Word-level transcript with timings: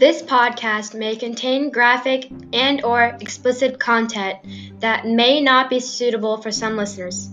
This 0.00 0.22
podcast 0.22 0.94
may 0.98 1.14
contain 1.14 1.70
graphic 1.70 2.30
and 2.54 2.82
or 2.82 3.18
explicit 3.20 3.78
content 3.78 4.38
that 4.80 5.06
may 5.06 5.42
not 5.42 5.68
be 5.68 5.78
suitable 5.78 6.38
for 6.40 6.50
some 6.50 6.78
listeners, 6.78 7.28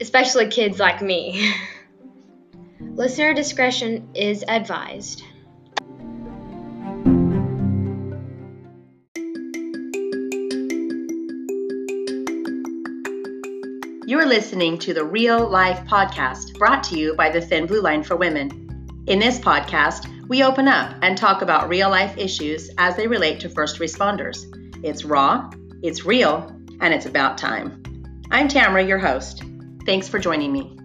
especially 0.00 0.48
kids 0.48 0.78
like 0.78 1.02
me. 1.02 1.52
Listener 2.80 3.34
discretion 3.34 4.08
is 4.14 4.42
advised. 4.48 5.22
You're 14.06 14.26
listening 14.26 14.78
to 14.78 14.94
the 14.94 15.04
Real 15.04 15.46
Life 15.50 15.80
Podcast 15.86 16.58
brought 16.58 16.82
to 16.84 16.98
you 16.98 17.14
by 17.14 17.28
the 17.28 17.42
Thin 17.42 17.66
Blue 17.66 17.82
Line 17.82 18.02
for 18.02 18.16
Women. 18.16 19.04
In 19.06 19.18
this 19.18 19.38
podcast, 19.38 20.06
we 20.30 20.44
open 20.44 20.68
up 20.68 20.94
and 21.02 21.18
talk 21.18 21.42
about 21.42 21.68
real 21.68 21.90
life 21.90 22.16
issues 22.16 22.70
as 22.78 22.94
they 22.94 23.08
relate 23.08 23.40
to 23.40 23.48
first 23.48 23.80
responders. 23.80 24.38
It's 24.84 25.04
raw, 25.04 25.50
it's 25.82 26.04
real, 26.04 26.56
and 26.80 26.94
it's 26.94 27.04
about 27.04 27.36
time. 27.36 27.82
I'm 28.30 28.46
Tamara, 28.46 28.84
your 28.84 29.00
host. 29.00 29.42
Thanks 29.86 30.06
for 30.06 30.20
joining 30.20 30.52
me. 30.52 30.76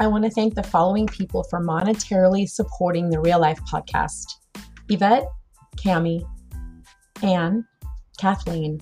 I 0.00 0.08
want 0.08 0.24
to 0.24 0.30
thank 0.30 0.56
the 0.56 0.64
following 0.64 1.06
people 1.06 1.44
for 1.44 1.64
monetarily 1.64 2.48
supporting 2.48 3.08
the 3.08 3.20
Real 3.20 3.40
Life 3.40 3.60
podcast 3.72 4.26
Yvette, 4.88 5.28
Cami, 5.76 6.24
Anne, 7.22 7.67
Kathleen, 8.18 8.78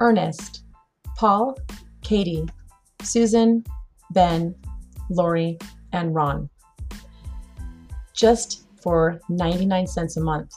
Ernest, 0.00 0.64
Paul, 1.16 1.56
Katie, 2.02 2.46
Susan, 3.02 3.64
Ben, 4.12 4.54
Lori, 5.10 5.58
and 5.92 6.14
Ron. 6.14 6.48
Just 8.14 8.66
for 8.82 9.20
99 9.28 9.86
cents 9.86 10.16
a 10.16 10.20
month. 10.20 10.50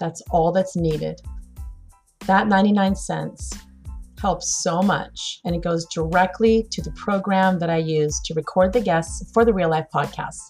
That's 0.00 0.22
all 0.30 0.52
that's 0.52 0.76
needed. 0.76 1.20
That 2.26 2.46
99 2.46 2.94
cents 2.94 3.52
helps 4.20 4.62
so 4.62 4.82
much, 4.82 5.40
and 5.44 5.54
it 5.54 5.62
goes 5.62 5.86
directly 5.86 6.66
to 6.70 6.82
the 6.82 6.92
program 6.92 7.58
that 7.58 7.70
I 7.70 7.78
use 7.78 8.20
to 8.24 8.34
record 8.34 8.72
the 8.72 8.80
guests 8.80 9.30
for 9.32 9.44
the 9.44 9.54
Real 9.54 9.70
Life 9.70 9.86
Podcast. 9.94 10.40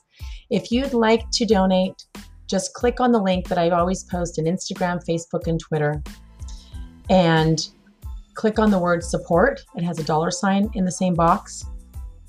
If 0.51 0.71
you'd 0.71 0.95
like 0.95 1.31
to 1.33 1.45
donate, 1.45 2.03
just 2.49 2.73
click 2.73 3.01
on 3.01 3.13
the 3.13 3.21
link 3.21 3.47
that 3.49 3.59
I 3.59 3.69
always 3.71 4.05
post 4.05 4.39
in 4.39 4.47
Instagram, 4.47 5.01
Facebook, 5.07 5.47
and 5.47 5.61
Twitter 5.61 6.03
and 7.11 7.69
click 8.35 8.59
on 8.59 8.71
the 8.71 8.79
word 8.79 9.03
support. 9.03 9.61
It 9.75 9.83
has 9.83 9.99
a 9.99 10.05
dollar 10.05 10.31
sign 10.31 10.71
in 10.75 10.85
the 10.85 10.93
same 10.93 11.15
box, 11.15 11.65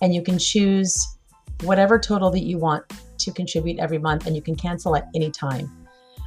and 0.02 0.14
you 0.14 0.22
can 0.22 0.40
choose 0.40 1.18
whatever 1.64 2.00
total 2.00 2.32
that 2.32 2.44
you 2.44 2.58
want 2.58 2.84
to 3.20 3.32
contribute 3.32 3.80
every 3.80 3.98
month, 3.98 4.26
and 4.26 4.36
you 4.36 4.42
can 4.42 4.56
cancel 4.56 4.96
at 4.96 5.08
any 5.14 5.30
time. 5.30 5.70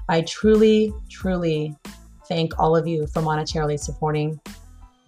I 0.09 0.23
truly, 0.23 0.93
truly 1.09 1.75
thank 2.29 2.59
all 2.59 2.77
of 2.77 2.87
you 2.87 3.07
for 3.07 3.23
monetarily 3.23 3.79
supporting. 3.79 4.41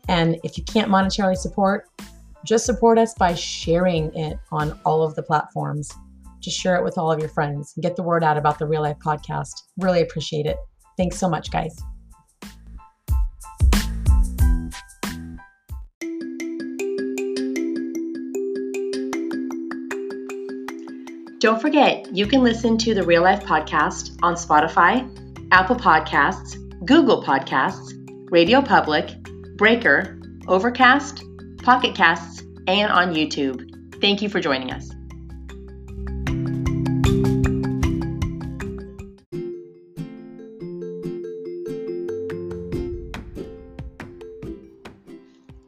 And 0.09 0.39
if 0.45 0.59
you 0.59 0.65
can't 0.65 0.91
monetarily 0.91 1.37
support, 1.37 1.89
just 2.45 2.67
support 2.67 2.99
us 2.99 3.15
by 3.15 3.35
sharing 3.35 4.15
it 4.15 4.39
on 4.53 4.79
all 4.85 5.03
of 5.03 5.15
the 5.15 5.23
platforms. 5.23 5.91
Just 6.41 6.59
share 6.59 6.77
it 6.77 6.85
with 6.85 6.99
all 6.99 7.11
of 7.11 7.19
your 7.19 7.31
friends. 7.31 7.75
Get 7.81 7.97
the 7.97 8.03
word 8.03 8.23
out 8.23 8.37
about 8.37 8.59
the 8.59 8.67
Real 8.67 8.83
Life 8.83 8.99
Podcast. 8.99 9.63
Really 9.79 10.03
appreciate 10.03 10.47
it. 10.47 10.59
Thanks 10.97 11.17
so 11.17 11.29
much, 11.29 11.51
guys. 11.51 11.83
Don't 21.45 21.61
forget, 21.61 22.09
you 22.17 22.27
can 22.27 22.43
listen 22.43 22.79
to 22.79 22.95
the 22.95 23.03
Real 23.03 23.23
Life 23.23 23.45
Podcast 23.45 24.17
on 24.23 24.33
Spotify, 24.33 25.07
Apple 25.53 25.77
Podcasts, 25.77 26.57
Google 26.87 27.23
Podcasts, 27.23 27.93
Radio 28.31 28.63
Public, 28.63 29.15
Breaker, 29.59 30.19
Overcast, 30.49 31.23
Pocket 31.59 31.95
Casts, 31.95 32.41
and 32.67 32.91
on 32.91 33.13
YouTube. 33.13 34.01
Thank 34.01 34.23
you 34.23 34.31
for 34.31 34.41
joining 34.41 34.71
us. 34.73 34.91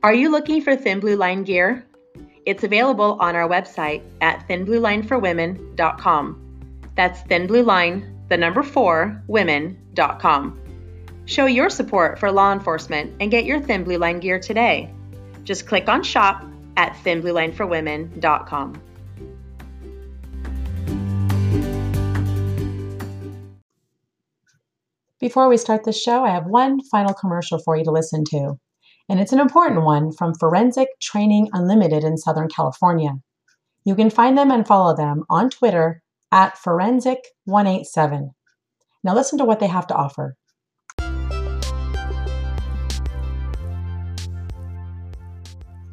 Are 0.02 0.14
you 0.14 0.30
looking 0.30 0.62
for 0.62 0.74
Thin 0.74 1.00
Blue 1.00 1.16
Line 1.16 1.42
gear? 1.42 1.86
It's 2.46 2.62
available 2.62 3.18
on 3.18 3.34
our 3.34 3.48
website 3.48 4.02
at 4.20 4.48
thinbluelineforwomen.com. 4.48 6.42
That's 6.94 7.20
thinblueline, 7.22 8.28
the 8.28 8.36
number 8.36 8.62
four, 8.62 9.20
women.com. 9.26 10.60
Show 11.24 11.46
your 11.46 11.68
support 11.68 12.20
for 12.20 12.30
law 12.30 12.52
enforcement 12.52 13.14
and 13.18 13.32
get 13.32 13.46
your 13.46 13.58
Thin 13.60 13.82
Blue 13.82 13.98
Line 13.98 14.20
gear 14.20 14.38
today. 14.38 14.94
Just 15.42 15.66
click 15.66 15.88
on 15.88 16.04
shop 16.04 16.44
at 16.76 16.92
thinbluelineforwomen.com. 17.04 18.80
Before 25.18 25.48
we 25.48 25.56
start 25.56 25.82
the 25.82 25.92
show, 25.92 26.22
I 26.24 26.30
have 26.30 26.46
one 26.46 26.80
final 26.82 27.12
commercial 27.12 27.58
for 27.58 27.76
you 27.76 27.82
to 27.82 27.90
listen 27.90 28.22
to 28.30 28.56
and 29.08 29.20
it's 29.20 29.32
an 29.32 29.40
important 29.40 29.82
one 29.84 30.10
from 30.12 30.34
Forensic 30.34 30.88
Training 31.00 31.48
Unlimited 31.52 32.02
in 32.02 32.16
Southern 32.16 32.48
California. 32.48 33.12
You 33.84 33.94
can 33.94 34.10
find 34.10 34.36
them 34.36 34.50
and 34.50 34.66
follow 34.66 34.96
them 34.96 35.24
on 35.30 35.48
Twitter 35.48 36.02
at 36.32 36.56
Forensic187. 36.56 38.30
Now, 39.04 39.14
listen 39.14 39.38
to 39.38 39.44
what 39.44 39.60
they 39.60 39.68
have 39.68 39.86
to 39.86 39.94
offer. 39.94 40.36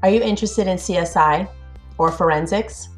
Are 0.01 0.09
you 0.09 0.22
interested 0.22 0.68
in 0.68 0.78
CSI 0.78 1.47
or 2.00 2.12
forensics? 2.12 2.90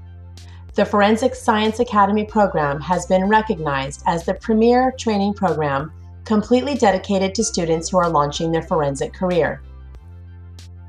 The 0.75 0.85
Forensic 0.85 1.35
Science 1.35 1.79
Academy 1.79 2.23
program 2.25 2.79
has 2.81 3.05
been 3.05 3.27
recognized 3.27 4.01
as 4.07 4.25
the 4.25 4.33
premier 4.33 4.93
training 4.97 5.33
program 5.33 5.91
completely 6.23 6.75
dedicated 6.75 7.35
to 7.35 7.43
students 7.43 7.89
who 7.89 7.97
are 7.97 8.09
launching 8.09 8.51
their 8.51 8.63
forensic 8.63 9.13
career. 9.13 9.61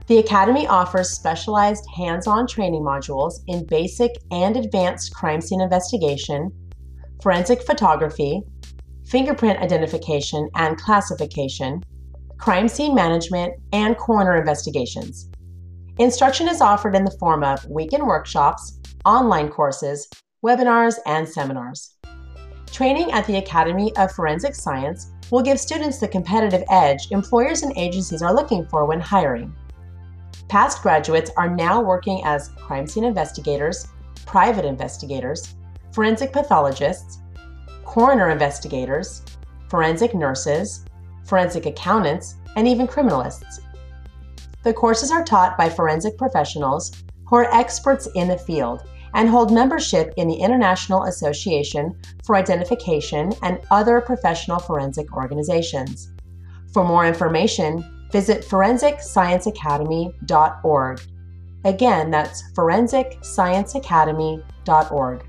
The 0.07 0.19
Academy 0.19 0.69
offers 0.69 1.11
specialized 1.11 1.85
hands 1.97 2.29
on 2.29 2.47
training 2.47 2.83
modules 2.83 3.41
in 3.49 3.67
basic 3.67 4.13
and 4.31 4.57
advanced 4.57 5.13
crime 5.13 5.41
scene 5.41 5.61
investigation, 5.61 6.53
forensic 7.21 7.63
photography, 7.63 8.41
fingerprint 9.05 9.59
identification 9.59 10.49
and 10.55 10.77
classification, 10.77 11.83
crime 12.39 12.69
scene 12.69 12.95
management, 12.95 13.55
and 13.73 13.97
coroner 13.97 14.37
investigations. 14.37 15.29
Instruction 15.99 16.47
is 16.47 16.61
offered 16.61 16.95
in 16.95 17.03
the 17.03 17.17
form 17.19 17.43
of 17.43 17.65
weekend 17.69 18.07
workshops, 18.07 18.79
online 19.05 19.49
courses, 19.49 20.09
webinars, 20.45 20.99
and 21.07 21.29
seminars. 21.29 21.97
Training 22.71 23.11
at 23.11 23.27
the 23.27 23.39
Academy 23.39 23.91
of 23.97 24.13
Forensic 24.13 24.55
Science 24.55 25.11
will 25.33 25.43
give 25.43 25.59
students 25.59 25.99
the 25.99 26.07
competitive 26.07 26.63
edge 26.71 27.09
employers 27.11 27.63
and 27.63 27.77
agencies 27.77 28.23
are 28.23 28.35
looking 28.35 28.65
for 28.67 28.87
when 28.87 29.01
hiring. 29.01 29.53
Past 30.49 30.81
graduates 30.83 31.31
are 31.37 31.51
now 31.51 31.81
working 31.81 32.23
as 32.25 32.51
crime 32.51 32.87
scene 32.87 33.05
investigators, 33.05 33.89
private 34.27 34.65
investigators, 34.65 35.57
forensic 35.93 36.33
pathologists, 36.33 37.21
coroner 37.85 38.31
investigators, 38.31 39.23
forensic 39.69 40.15
nurses, 40.15 40.85
forensic 41.25 41.67
accountants, 41.67 42.37
and 42.55 42.69
even 42.69 42.87
criminalists. 42.87 43.61
The 44.63 44.73
courses 44.73 45.11
are 45.11 45.25
taught 45.25 45.59
by 45.59 45.69
forensic 45.69 46.17
professionals 46.17 46.93
who 47.27 47.37
are 47.37 47.53
experts 47.53 48.09
in 48.15 48.29
the 48.29 48.39
field 48.39 48.83
and 49.15 49.29
hold 49.29 49.53
membership 49.53 50.13
in 50.17 50.29
the 50.29 50.35
International 50.35 51.05
Association 51.05 51.97
for 52.25 52.37
Identification 52.37 53.33
and 53.43 53.61
other 53.71 54.01
professional 54.01 54.59
forensic 54.59 55.17
organizations. 55.17 56.13
For 56.73 56.85
more 56.85 57.07
information, 57.07 57.85
visit 58.13 58.45
forensicscienceacademy.org. 58.45 61.01
Again, 61.65 62.11
that's 62.11 62.43
forensicscienceacademy.org. 62.55 65.27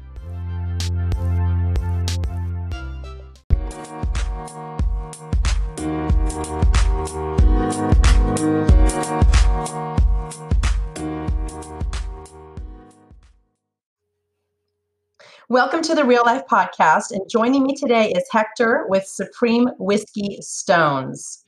Welcome 15.50 15.82
to 15.84 15.96
the 15.96 16.04
Real 16.04 16.24
Life 16.26 16.44
Podcast. 16.52 17.12
And 17.12 17.22
joining 17.30 17.64
me 17.64 17.74
today 17.74 18.12
is 18.12 18.28
Hector 18.30 18.86
with 18.90 19.06
Supreme 19.06 19.70
Whiskey 19.80 20.40
Stones. 20.42 21.47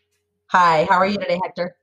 Hi, 0.51 0.88
how 0.90 0.96
are 0.96 1.06
you 1.06 1.19
today, 1.19 1.40
Hector? 1.44 1.75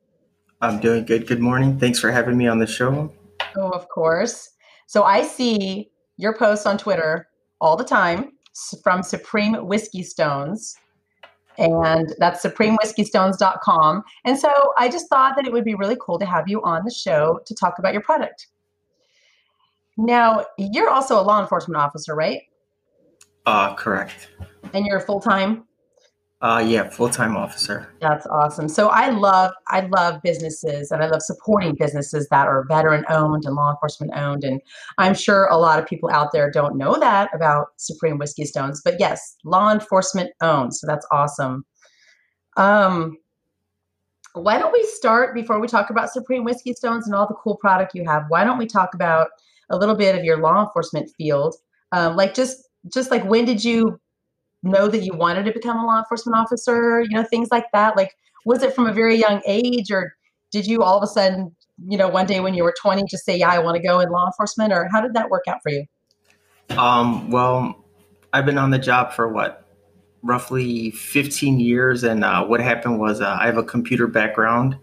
I'm 0.60 0.80
doing 0.80 1.04
good. 1.04 1.28
Good 1.28 1.38
morning. 1.38 1.78
Thanks 1.78 2.00
for 2.00 2.10
having 2.10 2.36
me 2.36 2.48
on 2.48 2.58
the 2.58 2.66
show. 2.66 3.14
Oh, 3.56 3.70
of 3.70 3.88
course. 3.88 4.50
So 4.88 5.04
I 5.04 5.22
see 5.22 5.92
your 6.16 6.36
posts 6.36 6.66
on 6.66 6.76
Twitter 6.76 7.28
all 7.60 7.76
the 7.76 7.84
time 7.84 8.32
from 8.82 9.04
Supreme 9.04 9.54
Whiskey 9.68 10.02
Stones. 10.02 10.76
And 11.58 12.12
that's 12.18 12.44
supremewhiskeystones.com. 12.44 14.02
And 14.24 14.36
so 14.36 14.50
I 14.76 14.88
just 14.88 15.08
thought 15.08 15.36
that 15.36 15.46
it 15.46 15.52
would 15.52 15.64
be 15.64 15.76
really 15.76 15.96
cool 16.00 16.18
to 16.18 16.26
have 16.26 16.48
you 16.48 16.60
on 16.64 16.82
the 16.84 16.90
show 16.90 17.38
to 17.46 17.54
talk 17.54 17.78
about 17.78 17.92
your 17.92 18.02
product. 18.02 18.48
Now, 19.96 20.44
you're 20.58 20.90
also 20.90 21.20
a 21.20 21.22
law 21.22 21.40
enforcement 21.40 21.80
officer, 21.80 22.16
right? 22.16 22.42
Uh, 23.46 23.76
correct. 23.76 24.30
And 24.74 24.84
you're 24.84 24.98
full 24.98 25.20
time? 25.20 25.66
Uh, 26.42 26.62
yeah, 26.66 26.88
full 26.90 27.08
time 27.08 27.34
officer. 27.34 27.88
That's 28.00 28.26
awesome. 28.26 28.68
So 28.68 28.88
I 28.88 29.08
love 29.08 29.52
I 29.68 29.88
love 29.96 30.20
businesses 30.22 30.90
and 30.90 31.02
I 31.02 31.06
love 31.06 31.22
supporting 31.22 31.74
businesses 31.74 32.28
that 32.30 32.46
are 32.46 32.66
veteran 32.68 33.06
owned 33.08 33.44
and 33.46 33.54
law 33.54 33.70
enforcement 33.70 34.12
owned. 34.14 34.44
And 34.44 34.60
I'm 34.98 35.14
sure 35.14 35.46
a 35.46 35.56
lot 35.56 35.78
of 35.78 35.86
people 35.86 36.10
out 36.10 36.32
there 36.32 36.50
don't 36.50 36.76
know 36.76 36.98
that 37.00 37.30
about 37.34 37.68
Supreme 37.78 38.18
Whiskey 38.18 38.44
Stones, 38.44 38.82
but 38.84 38.96
yes, 39.00 39.36
law 39.44 39.72
enforcement 39.72 40.30
owned. 40.42 40.74
So 40.74 40.86
that's 40.86 41.06
awesome. 41.10 41.64
Um, 42.58 43.16
why 44.34 44.58
don't 44.58 44.72
we 44.72 44.84
start 44.92 45.34
before 45.34 45.58
we 45.58 45.66
talk 45.66 45.88
about 45.88 46.10
Supreme 46.10 46.44
Whiskey 46.44 46.74
Stones 46.74 47.06
and 47.06 47.14
all 47.14 47.26
the 47.26 47.34
cool 47.34 47.56
product 47.56 47.94
you 47.94 48.04
have? 48.04 48.24
Why 48.28 48.44
don't 48.44 48.58
we 48.58 48.66
talk 48.66 48.92
about 48.92 49.28
a 49.70 49.78
little 49.78 49.96
bit 49.96 50.14
of 50.14 50.22
your 50.22 50.36
law 50.36 50.62
enforcement 50.62 51.10
field? 51.16 51.56
Um, 51.92 52.14
like 52.14 52.34
just 52.34 52.68
just 52.92 53.10
like 53.10 53.24
when 53.24 53.46
did 53.46 53.64
you 53.64 53.98
know 54.66 54.88
that 54.88 55.02
you 55.02 55.14
wanted 55.14 55.44
to 55.44 55.52
become 55.52 55.78
a 55.78 55.86
law 55.86 55.98
enforcement 55.98 56.36
officer, 56.36 57.00
you 57.00 57.10
know, 57.10 57.24
things 57.24 57.48
like 57.50 57.66
that? 57.72 57.96
Like, 57.96 58.12
was 58.44 58.62
it 58.62 58.74
from 58.74 58.86
a 58.86 58.92
very 58.92 59.16
young 59.16 59.42
age, 59.46 59.90
or 59.90 60.14
did 60.52 60.66
you 60.66 60.82
all 60.82 60.96
of 60.96 61.02
a 61.02 61.06
sudden, 61.06 61.54
you 61.86 61.96
know, 61.96 62.08
one 62.08 62.26
day 62.26 62.40
when 62.40 62.54
you 62.54 62.62
were 62.62 62.74
20 62.80 63.04
just 63.10 63.24
say, 63.24 63.36
yeah, 63.36 63.50
I 63.50 63.58
want 63.58 63.76
to 63.76 63.82
go 63.82 64.00
in 64.00 64.10
law 64.10 64.26
enforcement, 64.26 64.72
or 64.72 64.88
how 64.92 65.00
did 65.00 65.14
that 65.14 65.30
work 65.30 65.44
out 65.48 65.58
for 65.62 65.70
you? 65.70 65.84
Um, 66.76 67.30
well, 67.30 67.84
I've 68.32 68.46
been 68.46 68.58
on 68.58 68.70
the 68.70 68.78
job 68.78 69.12
for 69.12 69.28
what, 69.28 69.66
roughly 70.26 70.90
15 70.90 71.60
years. 71.60 72.02
And 72.02 72.24
uh, 72.24 72.44
what 72.44 72.60
happened 72.60 72.98
was 72.98 73.20
uh, 73.20 73.36
I 73.40 73.46
have 73.46 73.56
a 73.56 73.62
computer 73.62 74.06
background. 74.06 74.76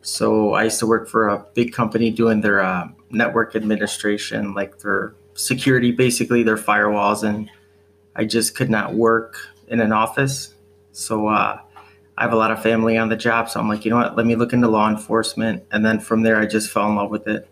So 0.00 0.54
I 0.54 0.64
used 0.64 0.80
to 0.80 0.86
work 0.86 1.08
for 1.08 1.28
a 1.28 1.44
big 1.54 1.72
company 1.72 2.10
doing 2.10 2.40
their 2.40 2.60
uh, 2.60 2.88
network 3.10 3.54
administration, 3.54 4.54
like 4.54 4.78
their 4.78 5.14
security, 5.34 5.92
basically 5.92 6.42
their 6.42 6.56
firewalls 6.56 7.22
and 7.22 7.48
I 8.14 8.24
just 8.24 8.54
could 8.54 8.70
not 8.70 8.94
work 8.94 9.36
in 9.68 9.80
an 9.80 9.92
office. 9.92 10.54
So 10.92 11.28
uh, 11.28 11.60
I 12.16 12.22
have 12.22 12.32
a 12.32 12.36
lot 12.36 12.50
of 12.50 12.62
family 12.62 12.98
on 12.98 13.08
the 13.08 13.16
job. 13.16 13.48
So 13.48 13.58
I'm 13.58 13.68
like, 13.68 13.84
you 13.84 13.90
know 13.90 13.96
what? 13.96 14.16
Let 14.16 14.26
me 14.26 14.36
look 14.36 14.52
into 14.52 14.68
law 14.68 14.88
enforcement. 14.88 15.64
And 15.72 15.84
then 15.84 15.98
from 15.98 16.22
there, 16.22 16.36
I 16.36 16.46
just 16.46 16.70
fell 16.70 16.88
in 16.88 16.96
love 16.96 17.10
with 17.10 17.26
it. 17.26 17.48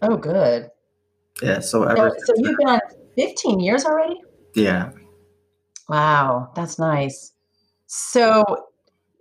Oh, 0.00 0.16
good. 0.16 0.70
Yeah. 1.42 1.60
So 1.60 1.84
ever. 1.84 2.10
So, 2.10 2.34
so 2.34 2.34
you've 2.36 2.56
been 2.56 2.68
on 2.68 2.80
15 3.16 3.60
years 3.60 3.84
already? 3.84 4.20
Yeah. 4.54 4.90
Wow, 5.88 6.50
that's 6.54 6.78
nice. 6.78 7.32
So 7.86 8.44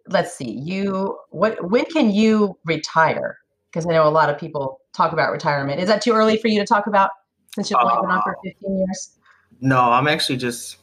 let's 0.07 0.35
see. 0.35 0.51
You 0.51 1.17
what? 1.29 1.69
When 1.69 1.85
can 1.85 2.11
you 2.11 2.57
retire? 2.65 3.37
Because 3.69 3.85
I 3.85 3.91
know 3.91 4.07
a 4.07 4.09
lot 4.09 4.29
of 4.29 4.37
people 4.37 4.79
talk 4.93 5.13
about 5.13 5.31
retirement. 5.31 5.81
Is 5.81 5.87
that 5.87 6.01
too 6.01 6.13
early 6.13 6.37
for 6.37 6.47
you 6.47 6.59
to 6.59 6.65
talk 6.65 6.87
about 6.87 7.09
since 7.55 7.69
you've 7.69 7.79
only 7.81 7.95
been 8.01 8.11
on 8.11 8.21
for 8.21 8.37
uh, 8.37 8.41
15 8.43 8.77
years? 8.77 9.17
No, 9.61 9.79
I'm 9.79 10.07
actually 10.07 10.37
just 10.37 10.77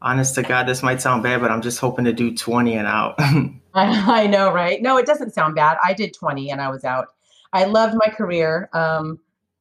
honest 0.00 0.34
to 0.36 0.42
God, 0.42 0.66
this 0.66 0.82
might 0.82 1.00
sound 1.00 1.22
bad, 1.22 1.40
but 1.40 1.50
I'm 1.50 1.62
just 1.62 1.78
hoping 1.78 2.04
to 2.04 2.12
do 2.12 2.34
20 2.34 2.74
and 2.74 2.86
out. 2.86 3.14
I, 3.18 3.60
I, 3.74 4.26
know, 4.26 4.52
right? 4.52 4.80
No, 4.80 4.96
it 4.96 5.06
doesn't 5.06 5.34
sound 5.34 5.54
bad. 5.54 5.78
I 5.82 5.94
did 5.94 6.14
20 6.14 6.50
and 6.50 6.60
I 6.60 6.68
was 6.68 6.84
out. 6.84 7.08
I 7.52 7.64
loved 7.64 7.94
my 7.96 8.12
career. 8.12 8.68
Um, 8.72 9.18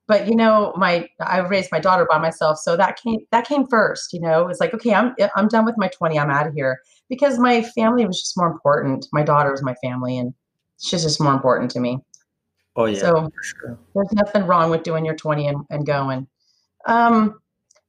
but 0.08 0.28
you 0.28 0.36
know, 0.36 0.74
my 0.76 1.08
I 1.22 1.40
raised 1.40 1.72
my 1.72 1.80
daughter 1.80 2.06
by 2.10 2.18
myself, 2.18 2.60
so 2.60 2.76
that 2.76 3.00
came 3.02 3.20
that 3.32 3.48
came 3.48 3.66
first. 3.68 4.12
You 4.12 4.20
know, 4.20 4.48
it's 4.50 4.60
like 4.60 4.74
okay, 4.74 4.94
I'm 4.94 5.16
I'm 5.36 5.48
done 5.48 5.64
with 5.64 5.76
my 5.78 5.88
20. 5.88 6.20
I'm 6.20 6.30
out 6.30 6.46
of 6.46 6.54
here 6.54 6.82
because 7.10 7.40
my 7.40 7.62
family 7.62 8.06
was 8.06 8.20
just 8.20 8.38
more 8.38 8.48
important. 8.48 9.08
My 9.14 9.24
daughter 9.24 9.50
was 9.50 9.64
my 9.64 9.76
family, 9.76 10.18
and 10.18 10.34
she's 10.78 11.04
just 11.04 11.22
more 11.22 11.34
important 11.34 11.72
to 11.72 11.80
me. 11.80 12.00
Oh 12.76 12.86
yeah, 12.86 13.00
so 13.00 13.30
sure. 13.42 13.80
there's 13.96 14.12
nothing 14.12 14.46
wrong 14.46 14.70
with 14.70 14.84
doing 14.84 15.06
your 15.06 15.16
20 15.16 15.48
and, 15.48 15.66
and 15.70 15.86
going. 15.86 16.28
Um, 16.86 17.40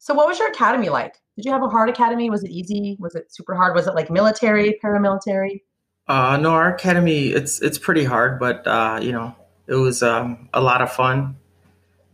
so, 0.05 0.13
what 0.13 0.29
was 0.29 0.39
your 0.39 0.49
academy 0.49 0.91
like? 0.91 1.15
Did 1.35 1.47
you 1.47 1.53
have 1.53 1.63
a 1.63 1.69
hard 1.69 1.89
academy? 1.89 2.29
Was 2.29 2.45
it 2.45 2.51
easy? 2.51 2.99
Was 3.01 3.15
it 3.15 3.33
super 3.33 3.55
hard? 3.55 3.75
Was 3.75 3.87
it 3.87 3.95
like 3.95 4.11
military, 4.11 4.79
paramilitary? 4.85 5.63
Uh, 6.07 6.37
no, 6.37 6.51
our 6.51 6.75
academy 6.75 7.29
it's 7.29 7.63
it's 7.63 7.79
pretty 7.79 8.05
hard, 8.05 8.39
but 8.39 8.67
uh, 8.67 8.99
you 9.01 9.13
know 9.13 9.35
it 9.67 9.77
was 9.77 10.03
um, 10.03 10.51
a 10.53 10.61
lot 10.61 10.83
of 10.83 10.93
fun. 10.93 11.37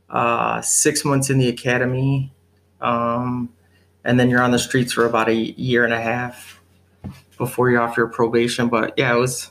Uh, 0.08 0.60
six 0.60 1.04
months 1.04 1.31
in 1.31 1.38
the 1.38 1.48
academy, 1.48 2.32
um, 2.81 3.52
and 4.04 4.20
then 4.20 4.31
you're 4.31 4.40
on 4.40 4.52
the 4.52 4.58
streets 4.60 4.92
for 4.92 5.04
about 5.04 5.28
a 5.28 5.34
year 5.34 5.84
and 5.84 5.92
a 5.92 6.00
half 6.00 6.60
before 7.38 7.70
you're 7.70 7.81
off 7.81 7.96
your 7.96 8.06
probation. 8.06 8.69
But 8.69 8.94
yeah, 8.96 9.12
it 9.12 9.19
was. 9.19 9.50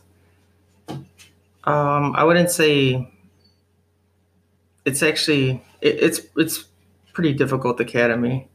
Um, 0.88 2.16
I 2.16 2.24
wouldn't 2.24 2.52
say. 2.52 3.12
It's 4.86 5.04
actually 5.04 5.62
it, 5.82 5.98
it's 6.00 6.22
it's 6.38 6.70
pretty 7.14 7.34
difficult 7.34 7.80
academy. 7.80 8.50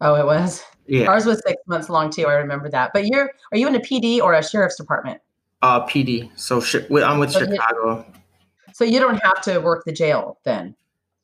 Oh, 0.00 0.14
it 0.14 0.24
was. 0.24 0.64
Yeah. 0.86 1.06
Ours 1.06 1.26
was 1.26 1.40
six 1.46 1.60
months 1.66 1.88
long 1.88 2.10
too. 2.10 2.26
I 2.26 2.34
remember 2.34 2.68
that. 2.70 2.92
But 2.92 3.06
you're 3.06 3.30
are 3.52 3.58
you 3.58 3.68
in 3.68 3.74
a 3.74 3.80
PD 3.80 4.20
or 4.20 4.34
a 4.34 4.42
sheriff's 4.42 4.76
department? 4.76 5.20
Uh, 5.62 5.86
PD. 5.86 6.30
So 6.36 6.60
sh- 6.60 6.90
I'm 6.90 7.18
with 7.18 7.32
so 7.32 7.40
Chicago. 7.40 8.06
You, 8.08 8.22
so 8.72 8.84
you 8.84 8.98
don't 8.98 9.22
have 9.22 9.40
to 9.42 9.58
work 9.58 9.84
the 9.84 9.92
jail 9.92 10.38
then. 10.44 10.74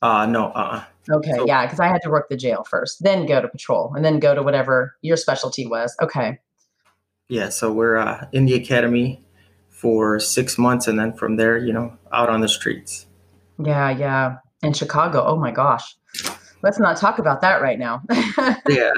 Uh, 0.03 0.27
no. 0.27 0.49
Uh. 0.49 0.85
Okay. 1.11 1.33
So, 1.33 1.47
yeah, 1.47 1.65
because 1.65 1.81
I 1.81 1.89
had 1.89 2.03
to 2.03 2.11
work 2.11 2.29
the 2.29 2.37
jail 2.37 2.65
first, 2.69 3.03
then 3.03 3.27
go 3.27 3.41
to 3.41 3.49
patrol, 3.49 3.95
and 3.95 4.05
then 4.05 4.19
go 4.19 4.35
to 4.35 4.43
whatever 4.43 4.95
your 5.03 5.17
specialty 5.17 5.67
was. 5.67 5.97
Okay. 6.03 6.39
Yeah. 7.29 7.49
So 7.49 7.73
we're 7.73 7.97
uh, 7.97 8.27
in 8.33 8.45
the 8.45 8.55
academy 8.55 9.25
for 9.71 10.21
six 10.21 10.59
months, 10.59 10.87
and 10.87 10.99
then 10.99 11.13
from 11.15 11.37
there, 11.37 11.57
you 11.57 11.73
know, 11.73 11.97
out 12.13 12.29
on 12.29 12.41
the 12.41 12.49
streets. 12.49 13.07
Yeah. 13.65 13.91
Yeah. 13.91 14.37
In 14.63 14.75
Chicago. 14.75 15.25
Oh 15.25 15.37
my 15.37 15.51
gosh 15.51 15.97
let's 16.67 16.81
not 16.81 16.97
talk 16.97 17.21
about 17.21 17.41
that 17.43 17.63
right 17.63 17.79
now. 17.79 18.03
yeah. 18.69 18.91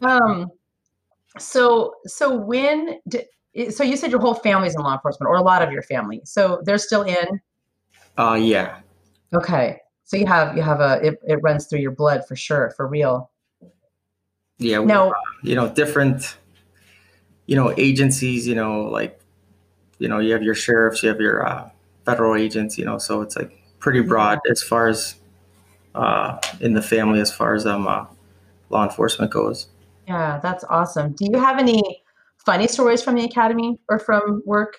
Um. 0.00 0.50
So 1.38 1.96
so 2.06 2.34
when 2.34 2.98
did, 3.06 3.26
so 3.70 3.84
you 3.84 3.98
said 3.98 4.10
your 4.10 4.20
whole 4.20 4.34
family's 4.34 4.74
in 4.74 4.80
law 4.80 4.94
enforcement, 4.94 5.28
or 5.28 5.36
a 5.36 5.42
lot 5.42 5.60
of 5.60 5.70
your 5.70 5.82
family. 5.82 6.22
So 6.24 6.62
they're 6.64 6.78
still 6.78 7.02
in. 7.02 7.40
Uh 8.16 8.38
yeah. 8.40 8.78
Okay. 9.34 9.80
So 10.04 10.16
you 10.16 10.26
have 10.26 10.56
you 10.56 10.62
have 10.62 10.80
a 10.80 10.98
it, 11.06 11.18
it 11.26 11.36
runs 11.42 11.66
through 11.66 11.80
your 11.80 11.90
blood 11.90 12.26
for 12.26 12.36
sure, 12.36 12.72
for 12.74 12.88
real. 12.88 13.30
Yeah. 14.56 14.78
No. 14.78 15.10
Uh, 15.10 15.14
you 15.42 15.54
know, 15.54 15.68
different. 15.68 16.38
You 17.46 17.56
know, 17.56 17.74
agencies. 17.76 18.48
You 18.48 18.54
know, 18.54 18.84
like, 18.84 19.20
you 19.98 20.08
know, 20.08 20.20
you 20.20 20.32
have 20.32 20.42
your 20.42 20.54
sheriffs, 20.54 21.02
you 21.02 21.10
have 21.10 21.20
your 21.20 21.46
uh, 21.46 21.68
federal 22.06 22.34
agents. 22.34 22.78
You 22.78 22.86
know, 22.86 22.96
so 22.96 23.20
it's 23.20 23.36
like 23.36 23.52
pretty 23.78 24.00
broad 24.00 24.40
yeah. 24.46 24.52
as 24.52 24.62
far 24.62 24.88
as 24.88 25.16
uh, 25.94 26.38
in 26.60 26.74
the 26.74 26.82
family 26.82 27.20
as 27.20 27.32
far 27.32 27.54
as 27.54 27.66
um, 27.66 27.86
uh, 27.86 28.06
law 28.70 28.84
enforcement 28.84 29.30
goes. 29.30 29.68
Yeah, 30.06 30.38
that's 30.42 30.64
awesome. 30.64 31.12
Do 31.12 31.26
you 31.30 31.38
have 31.38 31.58
any 31.58 31.82
funny 32.44 32.68
stories 32.68 33.02
from 33.02 33.14
the 33.14 33.24
academy 33.24 33.78
or 33.88 33.98
from 33.98 34.42
work 34.44 34.76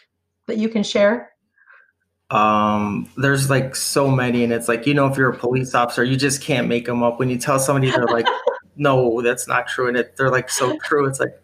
that 0.47 0.57
you 0.57 0.69
can 0.69 0.83
share? 0.83 1.31
Um, 2.29 3.09
there's 3.17 3.49
like 3.49 3.75
so 3.75 4.09
many, 4.09 4.43
and 4.43 4.51
it's 4.51 4.67
like 4.67 4.87
you 4.87 4.93
know, 4.93 5.07
if 5.07 5.17
you're 5.17 5.29
a 5.29 5.37
police 5.37 5.75
officer, 5.75 6.03
you 6.03 6.17
just 6.17 6.41
can't 6.41 6.67
make 6.67 6.85
them 6.85 7.03
up. 7.03 7.19
When 7.19 7.29
you 7.29 7.37
tell 7.37 7.59
somebody, 7.59 7.91
they're 7.91 8.05
like, 8.05 8.25
"No, 8.75 9.21
that's 9.21 9.47
not 9.47 9.67
true," 9.67 9.87
and 9.87 9.97
it, 9.97 10.15
they're 10.17 10.31
like 10.31 10.49
so 10.49 10.77
true. 10.85 11.05
It's 11.07 11.19
like, 11.19 11.39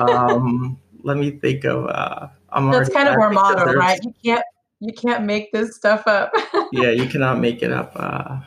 um, 0.00 0.78
let 1.04 1.16
me 1.16 1.30
think 1.30 1.64
of. 1.64 1.86
Uh, 1.86 2.28
I'm 2.50 2.70
that's 2.72 2.88
kind 2.88 3.08
of 3.08 3.14
our 3.18 3.30
motto, 3.30 3.72
right? 3.72 4.00
You 4.02 4.12
can't 4.24 4.44
you 4.80 4.92
can't 4.92 5.24
make 5.24 5.52
this 5.52 5.76
stuff 5.76 6.06
up. 6.06 6.32
yeah, 6.72 6.90
you 6.90 7.06
cannot 7.10 7.38
make 7.38 7.62
it 7.62 7.72
up. 7.72 7.92
Uh, 7.94 8.40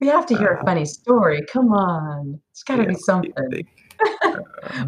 we 0.00 0.06
have 0.08 0.26
to 0.26 0.36
hear 0.36 0.58
uh, 0.58 0.60
a 0.60 0.64
funny 0.64 0.84
story. 0.84 1.42
Come 1.52 1.72
on, 1.72 2.40
it's 2.50 2.62
got 2.62 2.76
to 2.76 2.82
yeah, 2.82 2.88
be 2.88 2.94
something. 2.96 3.66
Uh, 4.24 4.36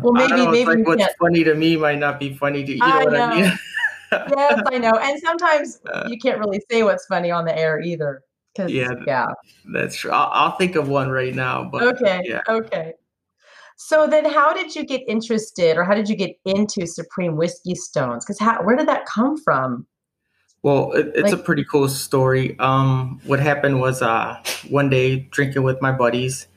well, 0.02 0.12
maybe 0.12 0.32
know, 0.32 0.50
maybe 0.50 0.64
like 0.64 0.86
what's 0.86 1.04
can't. 1.04 1.16
funny 1.20 1.44
to 1.44 1.54
me 1.54 1.76
might 1.76 2.00
not 2.00 2.18
be 2.18 2.34
funny 2.34 2.64
to 2.64 2.72
you. 2.72 2.78
Know 2.78 2.84
I 2.86 3.04
know. 3.04 3.22
I 3.22 3.42
mean? 3.42 3.58
yes, 4.36 4.62
I 4.72 4.78
know. 4.78 4.90
And 4.90 5.20
sometimes 5.24 5.78
uh, 5.92 6.08
you 6.08 6.18
can't 6.18 6.40
really 6.40 6.60
say 6.68 6.82
what's 6.82 7.06
funny 7.06 7.30
on 7.30 7.44
the 7.44 7.56
air 7.56 7.80
either. 7.80 8.22
Yeah, 8.66 8.90
yeah, 9.06 9.26
that's 9.72 9.96
true. 9.96 10.10
I'll, 10.12 10.30
I'll, 10.32 10.56
think 10.56 10.76
of 10.76 10.88
one 10.88 11.10
right 11.10 11.34
now. 11.34 11.68
But 11.70 11.82
okay, 11.82 12.22
yeah. 12.24 12.40
okay. 12.48 12.94
So 13.76 14.06
then, 14.06 14.24
how 14.24 14.52
did 14.52 14.74
you 14.74 14.84
get 14.84 15.02
interested, 15.08 15.76
or 15.76 15.84
how 15.84 15.94
did 15.94 16.08
you 16.08 16.16
get 16.16 16.36
into 16.44 16.86
Supreme 16.86 17.36
Whiskey 17.36 17.74
Stones? 17.74 18.24
Because 18.24 18.40
where 18.64 18.76
did 18.76 18.88
that 18.88 19.06
come 19.06 19.36
from? 19.36 19.86
Well, 20.64 20.92
it, 20.92 21.12
it's 21.14 21.30
like, 21.30 21.32
a 21.34 21.36
pretty 21.36 21.62
cool 21.62 21.90
story. 21.90 22.58
Um, 22.58 23.20
what 23.26 23.38
happened 23.38 23.80
was 23.80 24.00
uh, 24.00 24.42
one 24.70 24.88
day 24.88 25.18
drinking 25.30 25.62
with 25.62 25.82
my 25.82 25.92
buddies, 25.92 26.48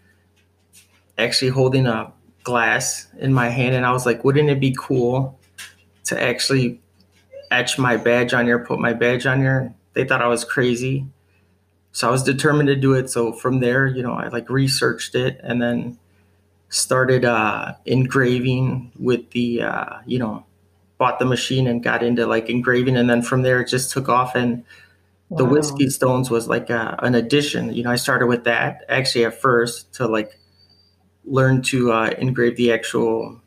actually 1.17 1.51
holding 1.51 1.87
a 1.87 2.13
glass 2.43 3.07
in 3.19 3.33
my 3.33 3.49
hand, 3.49 3.75
and 3.75 3.85
I 3.85 3.91
was 3.91 4.05
like, 4.05 4.23
wouldn't 4.23 4.49
it 4.49 4.61
be 4.61 4.73
cool 4.79 5.37
to 6.05 6.23
actually 6.23 6.79
etch 7.51 7.77
my 7.77 7.97
badge 7.97 8.33
on 8.33 8.45
here, 8.45 8.59
put 8.59 8.79
my 8.79 8.93
badge 8.93 9.25
on 9.25 9.39
here. 9.39 9.75
They 9.91 10.05
thought 10.05 10.21
I 10.21 10.27
was 10.27 10.45
crazy. 10.45 11.05
So 11.91 12.07
I 12.07 12.11
was 12.11 12.23
determined 12.23 12.67
to 12.67 12.77
do 12.77 12.93
it. 12.93 13.09
So 13.09 13.33
from 13.33 13.59
there, 13.59 13.87
you 13.87 14.03
know, 14.03 14.13
I 14.13 14.29
like 14.29 14.49
researched 14.49 15.15
it 15.15 15.37
and 15.43 15.61
then 15.61 15.99
started 16.69 17.25
uh, 17.25 17.73
engraving 17.85 18.93
with 18.97 19.31
the, 19.31 19.63
uh, 19.63 19.97
you 20.05 20.19
know, 20.19 20.45
bought 20.97 21.19
the 21.19 21.25
machine 21.25 21.67
and 21.67 21.83
got 21.83 22.01
into 22.03 22.25
like 22.25 22.49
engraving. 22.49 22.97
And 22.97 23.09
then 23.09 23.21
from 23.21 23.41
there, 23.43 23.61
it 23.61 23.67
just 23.67 23.91
took 23.91 24.09
off. 24.09 24.35
And 24.35 24.63
the 25.29 25.43
Wow. 25.45 25.51
whiskey 25.51 25.89
stones 25.89 26.29
was 26.29 26.47
like 26.47 26.69
a, 26.69 26.97
an 27.03 27.13
addition. 27.15 27.73
You 27.73 27.83
know, 27.83 27.91
I 27.91 27.95
started 27.97 28.27
with 28.27 28.45
that 28.45 28.83
actually 28.89 29.25
at 29.25 29.39
first 29.39 29.93
to 29.95 30.07
like 30.07 30.39
learn 31.25 31.61
to 31.63 31.91
uh, 31.91 32.09
engrave 32.17 32.55
the 32.57 32.71
actual 32.71 33.41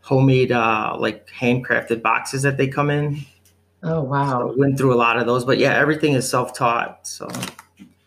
homemade, 0.00 0.52
uh, 0.52 0.96
like 0.98 1.26
handcrafted 1.28 2.02
boxes 2.02 2.42
that 2.42 2.56
they 2.56 2.68
come 2.68 2.90
in. 2.90 3.18
Oh 3.82 4.02
wow. 4.02 4.40
So 4.50 4.54
went 4.58 4.78
through 4.78 4.94
a 4.94 4.96
lot 4.96 5.18
of 5.18 5.26
those, 5.26 5.44
but 5.44 5.58
yeah, 5.58 5.74
everything 5.74 6.14
is 6.14 6.28
self 6.28 6.54
taught. 6.54 7.06
So 7.06 7.28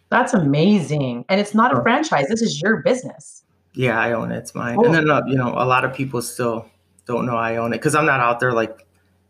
That's 0.09 0.33
amazing. 0.33 1.25
And 1.29 1.39
it's 1.39 1.53
not 1.53 1.73
a 1.73 1.79
Oh. 1.79 1.83
franchise. 1.83 2.27
This 2.29 2.41
is 2.41 2.61
your 2.61 2.77
business. 2.77 3.43
yeah, 3.73 3.99
I 3.99 4.13
own 4.13 4.31
it. 4.31 4.37
It's 4.37 4.55
mine. 4.55 4.75
Cool. 4.77 4.85
And 4.87 4.95
then 4.95 5.09
uh, 5.09 5.21
you 5.27 5.35
know, 5.35 5.49
a 5.55 5.65
lot 5.65 5.85
of 5.85 5.93
people 5.93 6.21
still 6.23 6.65
don't 7.07 7.25
know 7.25 7.37
I 7.37 7.57
own 7.57 7.73
it 7.73 7.77
because 7.77 7.95
I'm 7.95 8.05
not 8.05 8.19
out 8.19 8.39
there 8.39 8.53
like 8.53 8.85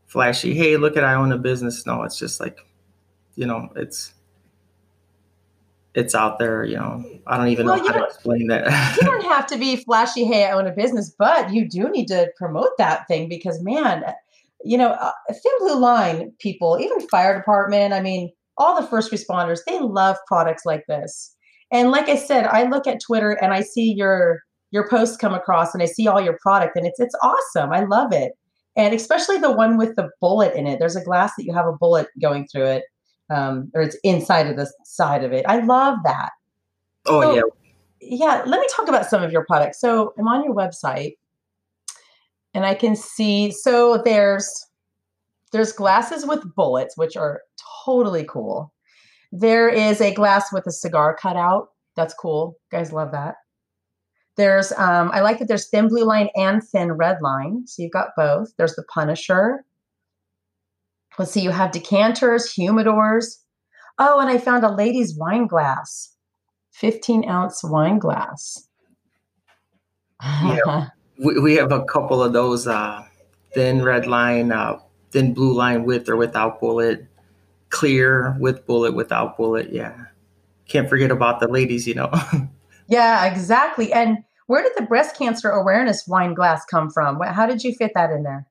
flashy. 0.06 0.54
Hey, 0.54 0.78
look 0.78 0.98
at 0.98 1.04
I 1.04 1.14
own 1.14 1.32
a 1.32 1.38
business. 1.38 1.86
No, 1.86 2.04
it's 2.04 2.18
just 2.18 2.40
like, 2.40 2.60
you 3.36 3.46
know, 3.46 3.70
it's 3.76 4.14
it's 5.94 6.14
out 6.14 6.40
there. 6.40 6.64
You 6.64 6.78
know, 6.78 7.04
I 7.26 7.38
don't 7.38 7.48
even 7.48 7.66
Well, 7.66 7.78
know 7.78 7.88
how 7.88 7.94
to 7.94 8.06
explain 8.06 8.48
that. 8.48 8.98
You 8.98 9.08
don't 9.08 9.24
have 9.32 9.48
to 9.48 9.58
be 9.58 9.78
flashy, 9.78 10.26
hey, 10.26 10.46
I 10.46 10.52
own 10.52 10.68
a 10.68 10.72
business, 10.72 11.14
but 11.18 11.52
you 11.52 11.68
do 11.68 11.90
need 11.90 12.08
to 12.08 12.32
promote 12.38 12.78
that 12.78 13.08
thing 13.08 13.30
because, 13.30 13.62
man, 13.64 14.04
you 14.64 14.78
know, 14.78 14.90
uh, 14.90 15.12
Thin 15.30 15.52
Blue 15.60 15.80
Line 15.80 16.32
people, 16.40 16.78
even 16.80 17.08
fire 17.08 17.36
department, 17.38 17.94
I 17.94 18.02
mean, 18.02 18.32
all 18.58 18.80
the 18.80 18.88
first 18.88 19.12
responders, 19.12 19.60
they 19.68 19.80
love 19.80 20.18
products 20.28 20.66
like 20.66 20.86
this. 20.88 21.36
And 21.72 21.92
like 21.92 22.10
I 22.10 22.16
said, 22.16 22.46
I 22.46 22.64
look 22.64 22.88
at 22.88 23.00
Twitter 23.06 23.32
and 23.32 23.54
I 23.54 23.62
see 23.62 23.94
your 23.94 24.42
your 24.72 24.88
posts 24.90 25.18
come 25.18 25.34
across 25.34 25.74
and 25.74 25.82
I 25.82 25.86
see 25.88 26.08
all 26.08 26.22
your 26.22 26.38
product 26.42 26.76
and 26.76 26.86
it's 26.86 27.00
it's 27.00 27.16
awesome. 27.24 27.72
I 27.72 27.82
love 27.86 28.12
it. 28.14 28.34
And 28.76 28.94
especially 28.94 29.38
the 29.40 29.52
one 29.52 29.78
with 29.78 29.96
the 29.96 30.10
bullet 30.22 30.54
in 30.56 30.68
it. 30.68 30.78
There's 30.80 30.96
a 30.96 31.04
glass 31.04 31.32
that 31.38 31.46
you 31.46 31.54
have 31.54 31.66
a 31.68 31.74
bullet 31.74 32.08
going 32.22 32.48
through 32.48 32.66
it. 32.68 32.84
Um, 33.30 33.72
or 33.74 33.82
it's 33.82 33.98
inside 34.04 34.48
of 34.48 34.56
the 34.56 34.72
side 34.86 35.24
of 35.24 35.34
it. 35.34 35.46
I 35.48 35.60
love 35.60 35.98
that. 36.06 36.30
oh 37.08 37.22
So- 37.22 37.36
yeah, 37.36 37.42
yeah 38.00 38.44
let 38.46 38.60
me 38.60 38.68
talk 38.76 38.88
about 38.88 39.06
some 39.10 39.24
of 39.24 39.32
your 39.32 39.44
products 39.46 39.82
so 39.82 40.14
i'm 40.20 40.28
on 40.28 40.44
your 40.44 40.54
website 40.54 41.14
and 42.54 42.64
i 42.66 42.76
can 42.76 42.96
see 42.96 43.52
so 43.52 44.00
there's 44.06 44.48
there's 45.52 45.74
glasses 45.74 46.26
with 46.26 46.44
bullets 46.56 46.96
which 46.96 47.18
are 47.18 47.42
totally 47.84 48.24
cool 48.26 48.72
there 49.32 49.68
is 49.68 50.00
a 50.00 50.14
glass 50.14 50.54
with 50.54 50.66
a 50.68 50.72
cigar 50.72 51.16
cutout 51.20 51.70
that's 51.96 52.14
cool 52.14 52.56
guys 52.72 52.94
love 52.94 53.12
that 53.12 53.36
there's 54.38 54.72
um 54.74 55.10
i 55.14 55.22
like 55.22 55.40
that 55.40 55.48
there's 55.48 55.68
thin 55.68 55.88
blue 55.88 56.06
line 56.06 56.30
and 56.36 56.64
thin 56.64 56.92
red 56.92 57.22
line 57.22 57.66
so 57.66 57.82
you've 57.82 57.92
got 57.92 58.10
both 58.16 58.54
there's 58.58 58.76
the 58.76 58.84
punisher 58.94 59.66
let's 61.20 61.32
see 61.32 61.42
you 61.42 61.52
have 61.52 61.72
decanters 61.72 62.54
humidors 62.54 63.38
oh 64.00 64.20
and 64.20 64.30
i 64.30 64.38
found 64.38 64.64
a 64.64 64.72
lady's 64.72 65.16
wine 65.18 65.48
glass 65.48 66.14
15 66.78 67.28
ounce 67.28 67.64
wine 67.64 67.98
glass. 67.98 68.68
Yeah. 70.22 70.90
we, 71.18 71.40
we 71.40 71.56
have 71.56 71.72
a 71.72 71.84
couple 71.86 72.22
of 72.22 72.34
those 72.34 72.68
uh, 72.68 73.04
thin 73.54 73.84
red 73.84 74.06
line, 74.06 74.52
uh, 74.52 74.80
thin 75.12 75.34
blue 75.34 75.54
line 75.54 75.86
with 75.86 76.08
or 76.08 76.16
without 76.16 76.60
bullet, 76.60 77.08
clear 77.70 78.38
with 78.40 78.66
bullet, 78.68 78.94
without 78.94 79.38
bullet. 79.38 79.72
Yeah. 79.72 80.06
Can't 80.68 80.88
forget 80.88 81.10
about 81.10 81.40
the 81.40 81.48
ladies, 81.48 81.88
you 81.88 81.96
know. 81.96 82.12
yeah, 82.88 83.26
exactly. 83.26 83.94
And 83.94 84.20
where 84.48 84.64
did 84.64 84.74
the 84.76 84.84
breast 84.84 85.18
cancer 85.18 85.50
awareness 85.50 86.08
wine 86.08 86.34
glass 86.34 86.66
come 86.66 86.90
from? 86.90 87.20
How 87.22 87.46
did 87.46 87.64
you 87.64 87.74
fit 87.76 87.92
that 87.96 88.12
in 88.12 88.24
there? 88.24 88.48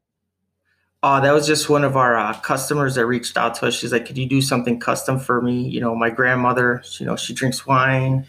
Oh, 1.03 1.21
that 1.21 1.33
was 1.33 1.47
just 1.47 1.69
one 1.69 1.85
of 1.85 1.97
our 1.97 2.17
uh, 2.17 2.35
customers 2.41 2.95
that 2.97 3.07
reached 3.07 3.37
out 3.37 3.55
to 3.57 3.67
us. 3.67 3.75
She's 3.75 3.93
like, 3.93 4.07
"Could 4.07 4.19
you 4.19 4.27
do 4.27 4.41
something 4.41 4.81
custom 4.81 5.19
for 5.21 5.41
me?" 5.41 5.69
You 5.69 5.81
know, 5.81 5.95
my 5.95 6.11
grandmother, 6.11 6.83
you 6.99 7.07
know, 7.07 7.17
she 7.17 7.33
drinks 7.35 7.67
wine. 7.67 8.27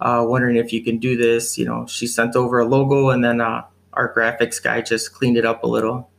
Uh, 0.00 0.24
wondering 0.26 0.56
if 0.56 0.72
you 0.72 0.82
can 0.84 0.98
do 0.98 1.16
this. 1.16 1.56
You 1.58 1.64
know, 1.64 1.86
she 1.86 2.06
sent 2.06 2.36
over 2.36 2.60
a 2.60 2.64
logo, 2.64 3.10
and 3.10 3.24
then 3.24 3.40
uh, 3.40 3.62
our 3.94 4.12
graphics 4.14 4.62
guy 4.62 4.82
just 4.82 5.14
cleaned 5.14 5.36
it 5.36 5.44
up 5.44 5.64
a 5.64 5.66
little. 5.66 6.10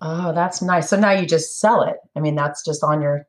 Oh, 0.00 0.32
that's 0.32 0.62
nice. 0.62 0.88
So 0.88 0.98
now 0.98 1.10
you 1.10 1.26
just 1.26 1.60
sell 1.60 1.82
it. 1.82 1.96
I 2.16 2.20
mean, 2.20 2.34
that's 2.34 2.64
just 2.64 2.82
on 2.82 3.02
your 3.02 3.26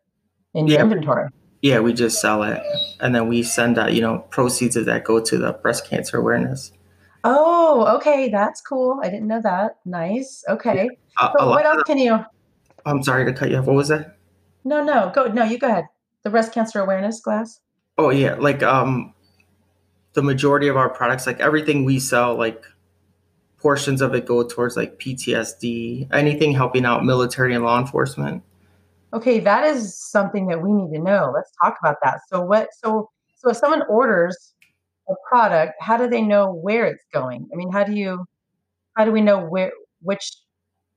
in 0.53 0.67
your 0.67 0.77
Yeah. 0.77 0.83
inventory. 0.83 1.29
Yeah, 1.61 1.79
we 1.79 1.93
just 1.93 2.19
sell 2.19 2.41
it, 2.43 2.61
and 2.99 3.13
then 3.13 3.27
we 3.27 3.43
send 3.43 3.77
uh, 3.77 3.87
you 3.87 4.01
know 4.01 4.19
proceeds 4.29 4.75
of 4.75 4.85
that 4.85 5.03
go 5.03 5.19
to 5.19 5.37
the 5.37 5.53
breast 5.53 5.87
cancer 5.87 6.17
awareness. 6.17 6.71
Oh, 7.23 7.95
okay, 7.97 8.29
that's 8.29 8.61
cool. 8.61 8.99
I 9.03 9.09
didn't 9.09 9.27
know 9.27 9.41
that. 9.41 9.77
Nice. 9.85 10.43
Okay. 10.49 10.89
Uh, 11.19 11.31
So 11.37 11.49
what 11.49 11.65
else 11.65 11.83
can 11.83 11.99
you? 11.99 12.19
I'm 12.85 13.03
sorry 13.03 13.25
to 13.25 13.33
cut 13.33 13.51
you 13.51 13.57
off. 13.57 13.65
What 13.65 13.75
was 13.75 13.89
that? 13.89 14.17
No, 14.63 14.83
no, 14.83 15.11
go. 15.13 15.25
No, 15.27 15.43
you 15.43 15.59
go 15.59 15.67
ahead. 15.67 15.85
The 16.23 16.29
breast 16.31 16.51
cancer 16.51 16.79
awareness 16.79 17.19
glass. 17.19 17.59
Oh 17.97 18.09
yeah, 18.09 18.35
like 18.35 18.63
um, 18.63 19.13
the 20.13 20.23
majority 20.23 20.67
of 20.67 20.77
our 20.77 20.89
products, 20.89 21.27
like 21.27 21.39
everything 21.39 21.85
we 21.85 21.99
sell, 21.99 22.35
like 22.35 22.63
portions 23.57 24.01
of 24.01 24.15
it 24.15 24.25
go 24.25 24.43
towards 24.47 24.75
like 24.75 24.99
PTSD, 24.99 26.07
anything 26.11 26.53
helping 26.53 26.85
out 26.85 27.05
military 27.05 27.53
and 27.53 27.63
law 27.63 27.79
enforcement. 27.79 28.43
Okay, 29.13 29.39
that 29.39 29.65
is 29.65 29.97
something 29.97 30.47
that 30.47 30.61
we 30.61 30.71
need 30.71 30.95
to 30.95 31.03
know. 31.03 31.31
Let's 31.33 31.51
talk 31.61 31.77
about 31.81 31.97
that. 32.03 32.21
So 32.29 32.41
what 32.41 32.69
so 32.73 33.09
so 33.35 33.49
if 33.49 33.57
someone 33.57 33.83
orders 33.89 34.53
a 35.09 35.13
product, 35.27 35.73
how 35.79 35.97
do 35.97 36.07
they 36.07 36.21
know 36.21 36.53
where 36.53 36.85
it's 36.85 37.03
going? 37.13 37.47
I 37.51 37.55
mean, 37.55 37.71
how 37.71 37.83
do 37.83 37.93
you 37.93 38.25
how 38.95 39.05
do 39.05 39.11
we 39.11 39.21
know 39.21 39.39
where 39.39 39.71
which 40.01 40.31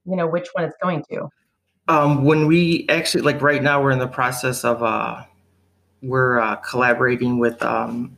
you 0.04 0.16
know 0.16 0.26
which 0.26 0.48
one 0.52 0.64
it's 0.64 0.76
going 0.82 1.04
to? 1.10 1.28
Um, 1.88 2.24
when 2.24 2.46
we 2.46 2.86
actually 2.88 3.22
like 3.22 3.42
right 3.42 3.62
now, 3.62 3.82
we're 3.82 3.90
in 3.90 3.98
the 3.98 4.06
process 4.06 4.64
of 4.64 4.82
uh, 4.82 5.24
we're 6.02 6.40
uh, 6.40 6.56
collaborating 6.56 7.38
with. 7.38 7.62
Um, 7.62 8.16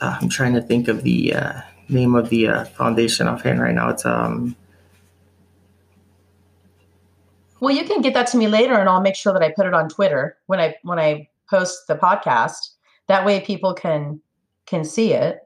uh, 0.00 0.18
I'm 0.20 0.28
trying 0.28 0.52
to 0.54 0.60
think 0.60 0.88
of 0.88 1.02
the 1.02 1.34
uh, 1.34 1.60
name 1.88 2.14
of 2.14 2.28
the 2.28 2.48
uh, 2.48 2.64
foundation 2.64 3.26
offhand 3.26 3.60
right 3.60 3.74
now. 3.74 3.88
It's 3.88 4.04
um, 4.04 4.54
Well, 7.64 7.74
you 7.74 7.84
can 7.84 8.02
get 8.02 8.12
that 8.12 8.26
to 8.28 8.36
me 8.36 8.46
later 8.46 8.74
and 8.74 8.90
I'll 8.90 9.00
make 9.00 9.16
sure 9.16 9.32
that 9.32 9.42
I 9.42 9.50
put 9.50 9.66
it 9.66 9.72
on 9.72 9.88
Twitter 9.88 10.36
when 10.46 10.60
I 10.60 10.74
when 10.82 10.98
I 10.98 11.28
post 11.48 11.86
the 11.88 11.94
podcast. 11.94 12.72
That 13.06 13.24
way 13.24 13.40
people 13.40 13.72
can 13.72 14.20
can 14.66 14.84
see 14.84 15.14
it. 15.14 15.40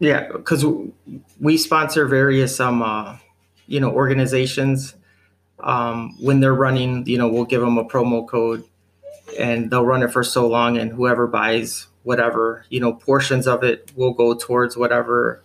Yeah, 0.00 0.28
because 0.32 0.64
we 1.38 1.56
sponsor 1.56 2.06
various 2.06 2.58
um, 2.58 2.82
uh, 2.82 3.18
you 3.68 3.78
know, 3.78 3.90
organizations. 3.92 4.94
Um, 5.60 6.16
when 6.18 6.40
they're 6.40 6.54
running, 6.54 7.06
you 7.06 7.18
know, 7.18 7.28
we'll 7.28 7.44
give 7.44 7.60
them 7.60 7.78
a 7.78 7.84
promo 7.84 8.26
code, 8.26 8.64
and 9.38 9.70
they'll 9.70 9.84
run 9.84 10.02
it 10.02 10.10
for 10.10 10.24
so 10.24 10.48
long, 10.48 10.76
and 10.76 10.90
whoever 10.90 11.28
buys 11.28 11.86
whatever, 12.02 12.64
you 12.70 12.80
know, 12.80 12.94
portions 12.94 13.46
of 13.46 13.62
it 13.62 13.92
will 13.94 14.12
go 14.12 14.34
towards 14.34 14.76
whatever. 14.76 15.44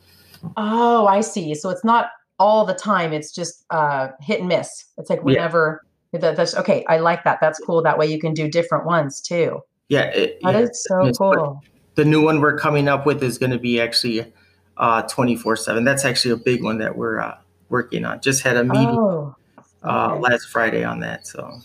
Oh, 0.57 1.05
I 1.05 1.21
see. 1.21 1.53
So 1.53 1.69
it's 1.69 1.83
not 1.83 2.07
all 2.39 2.65
the 2.65 2.73
time. 2.73 3.13
It's 3.13 3.31
just 3.31 3.65
uh, 3.69 4.07
hit 4.21 4.39
and 4.39 4.47
miss. 4.47 4.85
It's 4.97 5.09
like 5.09 5.19
Yeah. 5.25 5.77
That, 6.17 6.35
that's 6.35 6.55
okay. 6.55 6.83
I 6.87 6.97
like 6.97 7.23
that. 7.23 7.39
That's 7.41 7.59
cool. 7.59 7.81
That 7.83 7.97
way 7.97 8.07
you 8.07 8.19
can 8.19 8.33
do 8.33 8.49
different 8.49 8.85
ones 8.85 9.21
too. 9.21 9.61
Yeah, 9.89 10.03
it, 10.05 10.39
That 10.43 10.55
yeah, 10.55 10.59
is 10.61 10.83
so 10.87 11.11
cool. 11.11 11.61
The 11.95 12.05
new 12.05 12.21
one 12.23 12.41
we're 12.41 12.57
coming 12.57 12.87
up 12.87 13.05
with 13.05 13.23
is 13.23 13.37
going 13.37 13.51
to 13.51 13.59
be 13.59 13.79
actually 13.79 14.33
uh, 14.77 15.03
24/7. 15.03 15.85
That's 15.85 16.03
actually 16.05 16.31
a 16.31 16.37
big 16.37 16.63
one 16.63 16.79
that 16.79 16.97
we're 16.97 17.19
uh, 17.19 17.37
working 17.69 18.03
on. 18.05 18.19
Just 18.21 18.43
had 18.43 18.57
a 18.57 18.63
meeting 18.63 18.97
Oh, 18.97 19.35
uh, 19.83 20.17
last 20.19 20.49
Friday 20.49 20.83
on 20.83 20.99
that, 21.01 21.27
so. 21.27 21.59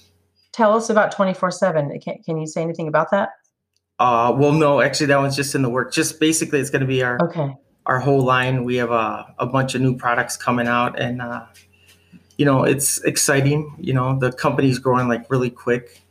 tell 0.53 0.77
us 0.77 0.91
about 0.91 1.11
twenty 1.13 1.35
four 1.35 1.51
seven. 1.51 1.99
Can 2.01 2.19
can 2.25 2.39
you 2.39 2.47
say 2.47 2.63
anything 2.63 2.89
about 2.89 3.11
that? 3.11 3.31
Uh, 3.99 4.35
well, 4.37 4.53
no, 4.53 4.81
actually, 4.81 5.07
that 5.07 5.19
one's 5.19 5.37
just 5.37 5.55
in 5.55 5.63
the 5.63 5.69
work. 5.71 5.93
Just 5.93 6.21
basically, 6.21 6.61
it's 6.61 6.71
going 6.71 6.81
to 6.81 6.87
be 6.87 7.03
our 7.03 7.19
Okay. 7.23 7.53
our 7.87 7.99
whole 8.01 8.21
line. 8.23 8.65
We 8.65 8.77
have 8.77 8.91
a, 8.91 9.35
a 9.39 9.47
bunch 9.47 9.75
of 9.75 9.81
new 9.81 9.97
products 9.97 10.37
coming 10.37 10.67
out, 10.69 10.99
and 11.01 11.21
uh, 11.21 11.47
you 12.41 12.47
know 12.47 12.65
it's 12.65 12.91
exciting. 13.13 13.61
You 13.79 13.93
know 13.93 14.19
the 14.19 14.33
company's 14.33 14.79
growing 14.79 15.07
like 15.09 15.31
really 15.31 15.51
quick. 15.51 16.03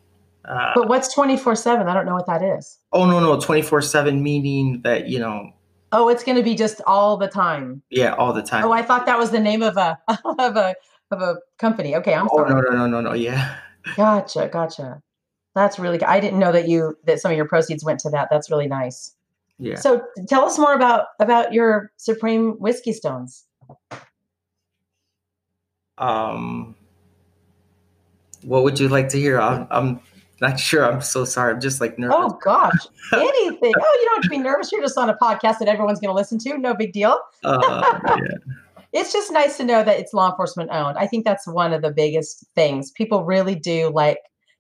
Uh, 0.46 0.72
But 0.76 0.88
what's 0.88 1.14
twenty 1.14 1.38
four 1.38 1.56
seven? 1.56 1.88
I 1.90 1.94
don't 1.96 2.06
know 2.06 2.14
what 2.20 2.28
that 2.28 2.44
is. 2.44 2.78
oh 2.94 3.06
no, 3.10 3.20
no, 3.20 3.40
twenty 3.40 3.64
four 3.64 3.82
seven 3.82 4.22
meaning 4.24 4.82
that 4.84 5.08
you 5.08 5.20
know, 5.20 5.38
Oh, 5.92 6.08
it's 6.10 6.24
going 6.24 6.38
to 6.38 6.44
be 6.44 6.54
just 6.56 6.82
all 6.86 7.18
the 7.18 7.28
time. 7.28 7.82
yeah, 7.90 8.14
all 8.14 8.32
the 8.32 8.44
time. 8.44 8.64
Oh, 8.64 8.72
I 8.72 8.84
thought 8.84 9.08
that 9.08 9.18
was 9.18 9.32
the 9.32 9.40
name 9.40 9.64
of 9.64 9.76
a 9.78 9.98
of 10.48 10.56
a 10.56 10.76
of 11.12 11.22
a 11.30 11.38
company. 11.58 11.96
Okay, 11.96 12.14
I'm 12.14 12.28
oh 12.32 12.38
sorry. 12.38 12.50
no, 12.54 12.62
no, 12.62 12.72
no, 12.78 12.86
no, 12.88 13.02
no, 13.02 13.14
yeah, 13.14 13.58
Gotcha, 13.98 14.48
gotcha. 14.54 15.02
That's 15.56 15.80
really 15.80 15.98
good. 15.98 16.08
I 16.08 16.20
didn't 16.20 16.38
know 16.40 16.52
that 16.52 16.68
you 16.68 16.96
that 17.06 17.20
some 17.22 17.32
of 17.32 17.38
your 17.38 17.48
proceeds 17.48 17.84
went 17.84 18.00
to 18.02 18.10
that. 18.12 18.28
That's 18.30 18.52
really 18.52 18.68
nice. 18.68 19.16
yeah. 19.58 19.76
So 19.86 20.02
tell 20.28 20.46
us 20.46 20.60
more 20.60 20.76
about 20.76 21.06
about 21.20 21.54
your 21.54 21.92
Supreme 21.98 22.52
Whiskey 22.60 22.94
Stones. 22.94 23.46
Um, 26.00 26.76
what 28.44 28.64
would 28.64 28.80
you 28.80 28.88
like 28.88 29.10
to 29.10 29.20
hear? 29.20 29.40
I'm, 29.40 29.68
I'm 29.70 30.00
not 30.42 30.60
sure. 30.60 30.90
I'm 30.90 31.02
so 31.02 31.26
sorry. 31.26 31.54
I'm 31.54 31.62
just 31.62 31.82
like 31.82 32.00
nervous. 32.00 32.16
Oh 32.18 32.40
gosh, 32.44 32.88
anything. 33.14 33.74
Oh, 33.78 33.98
you 34.00 34.06
don't 34.06 34.16
have 34.16 34.24
to 34.24 34.30
be 34.30 34.38
nervous. 34.38 34.72
You're 34.72 34.82
just 34.82 34.98
on 34.98 35.10
a 35.10 35.18
podcast 35.18 35.60
that 35.60 35.68
everyone's 35.68 36.00
going 36.00 36.10
to 36.10 36.16
listen 36.16 36.40
to. 36.40 36.58
No 36.58 36.74
big 36.74 36.94
deal. 36.94 37.20
Uh, 37.44 38.00
yeah. 38.08 38.56
It's 38.92 39.14
just 39.14 39.32
nice 39.32 39.58
to 39.58 39.64
know 39.64 39.84
that 39.84 40.00
it's 40.00 40.14
law 40.14 40.32
enforcement 40.32 40.72
owned. 40.72 40.98
I 40.98 41.06
think 41.06 41.26
that's 41.26 41.46
one 41.48 41.74
of 41.74 41.82
the 41.82 41.92
biggest 41.92 42.46
things. 42.56 42.92
People 42.92 43.24
really 43.24 43.56
do 43.56 43.92
like 43.94 44.18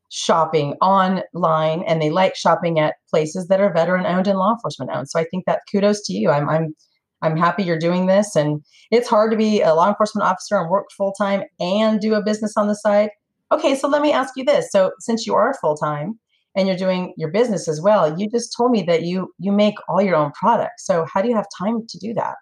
shopping 0.10 0.74
online 0.81 1.84
and 1.84 2.01
they 2.01 2.10
like 2.10 2.36
shopping 2.36 2.79
at 2.79 2.96
places 3.10 3.48
that 3.48 3.62
are 3.62 3.72
veteran 3.72 4.05
owned 4.05 4.27
and 4.27 4.38
law 4.38 4.51
enforcement 4.51 4.91
owned. 4.93 5.10
So 5.10 5.19
I 5.19 5.24
think 5.25 5.46
that 5.46 5.62
kudos 5.72 6.01
to 6.08 6.13
you. 6.13 6.29
I'm 6.29 6.50
I'm 6.50 6.75
I'm 7.21 7.38
happy 7.38 7.63
you're 7.63 7.79
doing 7.79 8.05
this 8.05 8.35
and 8.35 8.63
it's 8.91 9.07
hard 9.07 9.31
to 9.31 9.38
be 9.38 9.61
a 9.61 9.73
law 9.73 9.88
enforcement 9.88 10.27
officer 10.27 10.57
and 10.57 10.69
work 10.69 10.88
full 10.95 11.13
time 11.13 11.43
and 11.59 11.99
do 11.99 12.13
a 12.13 12.23
business 12.23 12.55
on 12.57 12.67
the 12.67 12.75
side. 12.75 13.09
Okay, 13.51 13.75
so 13.75 13.88
let 13.88 14.01
me 14.01 14.11
ask 14.11 14.35
you 14.38 14.45
this. 14.45 14.71
So 14.71 14.91
since 14.99 15.25
you 15.25 15.33
are 15.35 15.53
full 15.59 15.75
time 15.75 16.19
and 16.55 16.67
you're 16.67 16.77
doing 16.77 17.13
your 17.17 17.29
business 17.29 17.67
as 17.67 17.81
well, 17.81 18.17
you 18.17 18.29
just 18.29 18.55
told 18.55 18.71
me 18.71 18.83
that 18.83 19.03
you 19.03 19.33
you 19.39 19.51
make 19.51 19.75
all 19.88 20.01
your 20.01 20.15
own 20.15 20.31
products. 20.31 20.85
So 20.85 21.05
how 21.11 21.21
do 21.21 21.29
you 21.29 21.35
have 21.35 21.47
time 21.57 21.85
to 21.88 21.97
do 21.97 22.13
that? 22.13 22.35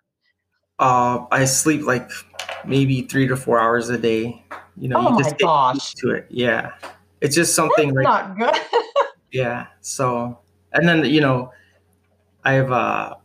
Uh, 0.79 1.25
I 1.31 1.45
sleep 1.45 1.83
like 1.83 2.09
maybe 2.65 3.01
three 3.01 3.27
to 3.27 3.35
four 3.35 3.59
hours 3.59 3.89
a 3.89 3.97
day. 3.97 4.43
You 4.75 4.89
know, 4.89 4.97
oh 4.97 5.09
you 5.09 5.09
my 5.11 5.21
just 5.21 5.37
get 5.37 5.45
gosh. 5.45 5.75
used 5.75 5.97
to 5.97 6.09
it. 6.11 6.27
Yeah, 6.29 6.71
it's 7.21 7.35
just 7.35 7.55
something 7.55 7.93
That's 7.93 8.05
like 8.05 8.37
not 8.37 8.37
good. 8.37 8.61
yeah. 9.31 9.67
So 9.81 10.39
and 10.73 10.87
then 10.87 11.05
you 11.05 11.21
know, 11.21 11.51
I 12.43 12.53
have 12.53 12.71
uh, 12.71 13.15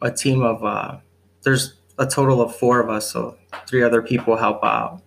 a 0.00 0.10
team 0.10 0.42
of 0.42 0.64
uh, 0.64 0.98
there's 1.42 1.74
a 1.98 2.06
total 2.06 2.40
of 2.40 2.54
four 2.54 2.80
of 2.80 2.88
us, 2.88 3.10
so 3.10 3.36
three 3.66 3.82
other 3.82 4.02
people 4.02 4.36
help 4.36 4.62
out. 4.62 5.02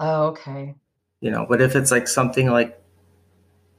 oh, 0.00 0.26
okay. 0.26 0.74
You 1.20 1.30
know, 1.30 1.46
but 1.48 1.60
if 1.60 1.76
it's 1.76 1.90
like 1.92 2.08
something 2.08 2.50
like 2.50 2.80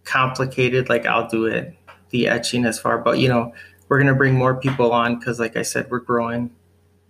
complicated, 0.04 0.90
like 0.90 1.06
I'll 1.06 1.28
do 1.28 1.46
it. 1.46 1.76
The 2.10 2.28
etching 2.28 2.66
as 2.66 2.80
far, 2.80 3.00
but 3.00 3.18
you 3.18 3.28
know, 3.28 3.54
we're 3.90 3.98
gonna 3.98 4.14
bring 4.14 4.36
more 4.36 4.56
people 4.56 4.92
on 4.92 5.18
because, 5.18 5.40
like 5.40 5.58
I 5.58 5.64
said, 5.64 5.90
we're 5.90 6.00
growing. 6.00 6.52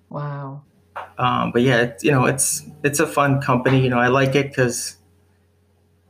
Wow. 0.09 0.63
um, 1.17 1.51
but 1.51 1.61
yeah, 1.61 1.81
it, 1.81 2.03
you 2.03 2.11
know, 2.11 2.25
it's 2.25 2.63
it's 2.83 2.99
a 2.99 3.07
fun 3.07 3.41
company. 3.41 3.81
You 3.81 3.89
know, 3.89 3.99
I 3.99 4.07
like 4.07 4.35
it 4.35 4.47
because, 4.47 4.97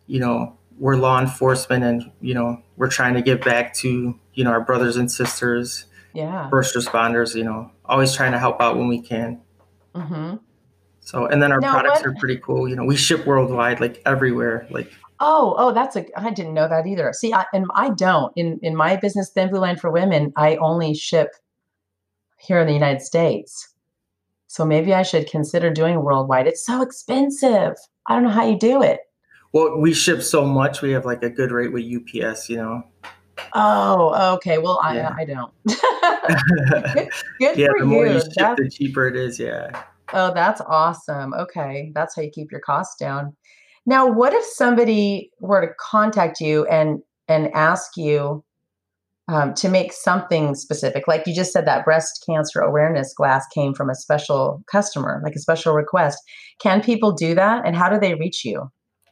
you 0.08 0.20
know, 0.20 0.58
we're 0.78 0.96
law 0.96 1.20
enforcement, 1.20 1.84
and 1.84 2.12
you 2.22 2.34
know, 2.34 2.62
we're 2.78 2.90
trying 2.90 3.16
to 3.16 3.22
give 3.22 3.42
back 3.42 3.74
to 3.76 4.18
you 4.34 4.44
know 4.44 4.52
our 4.52 4.62
brothers 4.62 4.96
and 4.96 5.12
sisters, 5.12 5.86
Yeah. 6.14 6.50
first 6.50 6.76
responders. 6.76 7.36
You 7.36 7.44
know, 7.44 7.72
always 7.86 8.14
trying 8.16 8.32
to 8.34 8.40
help 8.40 8.62
out 8.62 8.78
when 8.78 8.88
we 8.88 9.02
can. 9.02 9.42
Mm-hmm. 9.96 10.36
So, 11.02 11.26
and 11.26 11.42
then 11.44 11.52
our 11.52 11.60
Now, 11.60 11.72
products 11.74 12.00
what- 12.00 12.08
are 12.08 12.16
pretty 12.20 12.38
cool. 12.38 12.68
You 12.68 12.76
know, 12.76 12.86
we 12.86 12.96
ship 12.96 13.26
worldwide, 13.26 13.80
like 13.82 14.02
everywhere. 14.06 14.68
Like, 14.70 14.92
Oh, 15.20 15.56
oh, 15.58 15.72
that's 15.74 15.96
a. 15.96 16.06
I 16.20 16.32
didn't 16.32 16.54
know 16.54 16.68
that 16.68 16.86
either. 16.88 17.14
See, 17.14 17.34
I, 17.34 17.46
and 17.54 17.66
I 17.76 17.92
don't 17.92 18.34
in 18.36 18.60
in 18.62 18.76
my 18.76 18.96
business, 18.98 19.30
Thin 19.30 19.50
Blue 19.50 19.60
Line 19.60 19.78
for 19.78 19.90
Women. 19.92 20.34
I 20.36 20.58
only 20.58 20.94
ship 20.94 21.30
here 22.40 22.60
in 22.60 22.68
the 22.68 22.74
United 22.74 23.02
States. 23.02 23.70
So 24.48 24.66
maybe 24.66 24.94
I 24.94 25.04
should 25.04 25.30
consider 25.30 25.70
doing 25.72 26.04
worldwide. 26.04 26.46
It's 26.48 26.66
so 26.66 26.82
expensive. 26.82 27.74
I 28.08 28.16
don't 28.16 28.24
know 28.24 28.30
how 28.32 28.46
you 28.46 28.58
do 28.58 28.82
it. 28.82 29.00
well, 29.54 29.78
we 29.80 29.94
ship 29.94 30.22
so 30.24 30.46
much, 30.46 30.82
we 30.82 30.92
have 30.92 31.06
like 31.06 31.24
a 31.24 31.30
good 31.30 31.52
rate 31.52 31.72
with 31.72 31.84
UPS. 31.86 32.50
You 32.50 32.58
know. 32.58 32.84
Oh, 33.54 34.34
okay. 34.36 34.58
Well, 34.58 34.80
I 34.84 34.96
Yeah. 34.98 35.16
I 35.18 35.26
don't. 35.26 35.54
good 36.94 37.10
good 37.40 37.58
yeah, 37.58 37.68
for 37.68 37.80
the 37.80 37.86
more 37.86 38.06
you. 38.08 38.14
you 38.14 38.20
ship, 38.22 38.32
That- 38.38 38.58
the 38.58 38.70
cheaper 38.70 39.08
it 39.08 39.16
is. 39.16 39.40
Yeah. 39.40 39.84
Oh, 40.14 40.32
that's 40.34 40.62
awesome. 40.68 41.34
Okay. 41.34 41.92
That's 41.96 42.16
how 42.16 42.22
you 42.22 42.30
keep 42.30 42.52
your 42.52 42.62
costs 42.62 42.96
down. 43.00 43.36
Now, 43.86 44.08
what 44.10 44.34
if 44.34 44.46
somebody 44.46 45.32
were 45.40 45.62
to 45.66 45.74
contact 45.80 46.40
you 46.40 46.66
and 46.68 47.02
and 47.28 47.50
ask 47.54 47.98
you 47.98 48.44
um, 49.28 49.54
to 49.56 49.70
make 49.70 49.92
something 49.92 50.54
specific? 50.56 51.08
Like 51.08 51.26
you 51.26 51.34
just 51.34 51.52
said 51.52 51.66
that 51.66 51.84
breast 51.84 52.24
cancer 52.26 52.60
awareness 52.62 53.14
glass 53.14 53.46
came 53.48 53.74
from 53.74 53.90
a 53.90 53.96
special 53.96 54.64
customer, 54.72 55.20
like 55.24 55.36
a 55.36 55.40
special 55.40 55.74
request. 55.74 56.20
Can 56.60 56.82
people 56.82 57.12
do 57.12 57.34
that? 57.36 57.66
And 57.66 57.76
how 57.76 57.90
do 57.90 58.00
they 58.00 58.14
reach 58.16 58.46
you? 58.46 58.70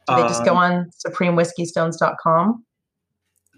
Do 0.08 0.16
they 0.16 0.22
just 0.22 0.44
go 0.44 0.52
Um, 0.52 0.58
on 0.58 0.90
supremewhiskeystones.com? 1.06 2.64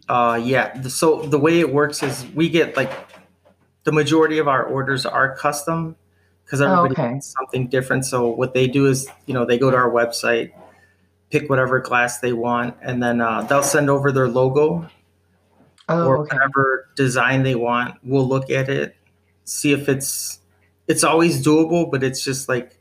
Uh, 0.09 0.41
yeah. 0.43 0.81
So 0.83 1.23
the 1.23 1.39
way 1.39 1.61
it 1.61 1.73
works 1.73 2.03
is 2.03 2.27
we 2.35 2.49
get 2.49 2.77
like 2.77 2.91
the 3.85 3.93
majority 3.93 4.39
of 4.39 4.49
our 4.49 4.65
orders 4.65 5.07
are 5.07 5.37
custom 5.37 5.97
because 6.45 6.61
everybody 6.61 6.93
okay. 6.93 7.11
wants 7.11 7.33
something 7.39 7.69
different. 7.69 8.05
So 8.05 8.29
what 8.29 8.53
they 8.53 8.67
do 8.67 8.87
is, 8.87 9.09
you 9.27 9.35
know, 9.35 9.45
they 9.45 9.59
go 9.59 9.71
to 9.71 9.77
our 9.77 9.91
website, 9.91 10.53
pick 11.31 11.49
whatever 11.49 11.81
glass 11.81 12.19
they 12.19 12.33
want, 12.33 12.77
and 12.83 13.03
then 13.03 13.21
uh, 13.21 13.43
they'll 13.43 13.63
send 13.63 13.89
over 13.89 14.13
their 14.13 14.29
logo 14.29 14.89
Oh, 15.89 16.07
or 16.07 16.19
okay. 16.21 16.37
whatever 16.37 16.89
design 16.97 17.43
they 17.43 17.55
want. 17.55 17.97
We'll 18.03 18.27
look 18.27 18.51
at 18.51 18.71
it, 18.71 18.97
see 19.45 19.73
if 19.73 19.89
it's 19.89 20.39
it's 20.89 21.05
always 21.05 21.45
doable, 21.45 21.91
but 21.91 22.03
it's 22.03 22.25
just 22.25 22.49
like 22.49 22.79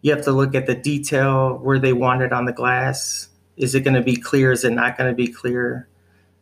you 0.00 0.10
have 0.14 0.24
to 0.24 0.32
look 0.32 0.54
at 0.54 0.66
the 0.66 0.74
detail 0.74 1.58
where 1.58 1.78
they 1.78 1.92
want 1.92 2.22
it 2.22 2.32
on 2.32 2.46
the 2.46 2.52
glass. 2.52 3.28
Is 3.58 3.74
it 3.74 3.80
going 3.80 3.94
to 3.94 4.02
be 4.02 4.16
clear? 4.16 4.52
Is 4.52 4.64
it 4.64 4.70
not 4.70 4.96
going 4.96 5.10
to 5.10 5.14
be 5.14 5.28
clear? 5.28 5.86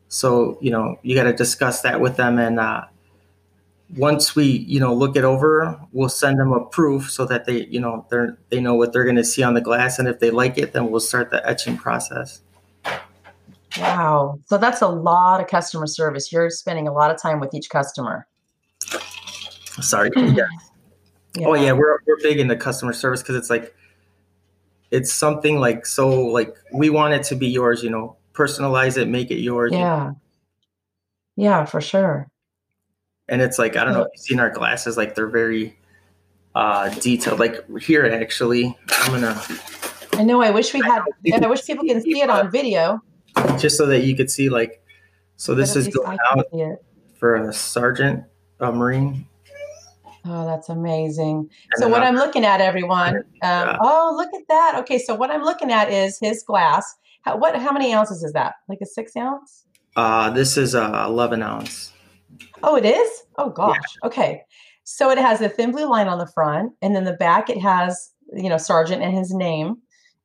So 0.09 0.57
you 0.61 0.71
know 0.71 1.01
you 1.03 1.17
got 1.17 1.25
to 1.25 1.33
discuss 1.33 1.83
that 1.83 2.01
with 2.01 2.17
them, 2.17 2.39
and 2.39 2.61
uh, 2.61 2.85
once 3.97 4.35
we 4.35 4.45
you 4.45 4.81
know 4.81 4.95
look 4.95 5.17
it 5.17 5.25
over, 5.25 5.79
we'll 5.93 6.09
send 6.09 6.39
them 6.39 6.53
a 6.53 6.65
proof 6.65 7.11
so 7.11 7.25
that 7.27 7.45
they 7.45 7.67
you 7.67 7.81
know 7.81 8.07
they're 8.11 8.39
they 8.49 8.61
know 8.61 8.75
what 8.75 8.93
they're 8.93 9.05
going 9.05 9.17
to 9.17 9.25
see 9.25 9.43
on 9.43 9.55
the 9.55 9.61
glass, 9.61 9.99
and 9.99 10.09
if 10.09 10.21
they 10.21 10.31
like 10.31 10.59
it, 10.59 10.73
then 10.73 10.91
we'll 10.91 11.01
start 11.01 11.31
the 11.31 11.47
etching 11.49 11.77
process. 11.77 12.41
Wow. 13.79 14.39
So 14.47 14.59
that's 14.59 14.83
a 14.83 14.89
lot 14.89 15.41
of 15.41 15.47
customer 15.47 15.87
service. 15.87 16.31
You're 16.31 16.51
spending 16.51 16.89
a 16.89 16.93
lot 16.93 17.11
of 17.11 17.21
time 17.21 17.41
with 17.41 17.55
each 17.55 17.71
customer. 17.71 18.27
Sorry. 19.81 20.11
Hmm. 20.15 20.35
Yeah. 20.35 21.47
Oh 21.47 21.55
yeah, 21.55 21.73
we're 21.73 21.99
we're 22.07 22.19
big 22.23 22.39
into 22.39 22.57
customer 22.57 22.93
service 22.93 23.23
because 23.23 23.37
it's 23.37 23.49
like 23.49 23.75
it's 24.91 25.13
something 25.13 25.59
like 25.59 25.87
so 25.87 26.27
like 26.27 26.55
we 26.73 26.91
want 26.91 27.15
it 27.15 27.23
to 27.25 27.35
be 27.35 27.49
yours, 27.49 27.83
you 27.83 27.89
know, 27.89 28.17
personalize 28.35 28.99
it, 28.99 29.09
make 29.09 29.31
it 29.31 29.39
yours. 29.39 29.73
you 29.73 29.79
know? 29.79 29.85
Yeah. 29.85 30.13
Yeah, 31.35 31.65
for 31.65 31.81
sure. 31.81 32.29
And 33.29 33.41
it's 33.41 33.59
like 33.59 33.77
I 33.77 33.85
don't 33.85 33.95
know 33.95 34.03
if 34.03 34.09
you've 34.15 34.25
seen 34.25 34.41
our 34.41 34.51
glasses, 34.51 34.97
like 34.97 35.15
they're 35.15 35.29
very 35.29 35.79
uh 36.55 36.89
detailed. 37.01 37.39
Like 37.39 37.57
here 37.81 38.05
actually, 38.07 38.77
I'm 38.91 39.13
gonna 39.13 39.41
I 40.15 40.23
know. 40.25 40.43
I 40.43 40.51
wish 40.51 40.75
we 40.75 40.81
had, 40.83 41.03
and 41.33 41.45
I 41.45 41.49
wish 41.49 41.65
people 41.65 41.85
can 41.85 42.01
see 42.03 42.21
it 42.21 42.29
on 42.29 42.51
video. 42.51 43.01
just 43.59 43.79
so 43.79 43.87
that 43.87 44.01
you 44.05 44.15
could 44.15 44.31
see 44.31 44.49
like 44.49 44.83
so 45.37 45.55
this 45.55 45.75
is 45.77 45.89
going 45.89 46.19
out 46.31 46.47
for 47.15 47.37
a 47.37 47.53
sergeant, 47.53 48.25
a 48.61 48.71
marine. 48.73 49.27
Oh, 50.25 50.47
that's 50.47 50.69
amazing. 50.69 51.49
And 51.73 51.79
So 51.81 51.89
what 51.89 52.03
I'm 52.03 52.15
looking 52.15 52.45
at, 52.45 52.61
everyone. 52.61 53.17
Um, 53.17 53.23
Yeah. 53.43 53.77
oh, 53.81 54.15
look 54.17 54.29
at 54.35 54.47
that. 54.49 54.77
Okay, 54.81 54.99
so 54.99 55.15
what 55.17 55.33
I'm 55.33 55.43
looking 55.43 55.73
at 55.73 55.91
is 55.91 56.19
his 56.21 56.45
glass. 56.45 56.95
How, 57.23 57.37
what? 57.37 57.57
How 57.57 57.73
many 57.73 57.93
ounces 57.93 58.23
is 58.23 58.33
that? 58.35 58.55
Like 58.69 58.79
a 58.83 58.87
six 58.87 59.17
ounce? 59.17 59.65
Uh 59.97 60.31
this 60.31 60.57
is 60.57 60.75
uh 60.75 61.05
11 61.07 61.43
ounce. 61.43 61.93
Oh, 62.63 62.77
it 62.77 62.85
is. 62.85 63.23
Oh 63.39 63.51
gosh. 63.51 63.79
Okay. 64.05 64.43
So 64.85 65.11
it 65.11 65.19
has 65.19 65.41
a 65.41 65.49
thin 65.49 65.71
blue 65.73 65.89
line 65.89 66.09
on 66.09 66.19
the 66.19 66.27
front, 66.27 66.73
and 66.83 66.95
then 66.95 67.05
the 67.05 67.13
back 67.15 67.49
it 67.51 67.59
has 67.59 68.11
you 68.35 68.49
know 68.49 68.59
sergeant 68.59 69.03
and 69.03 69.15
his 69.17 69.33
name, 69.33 69.77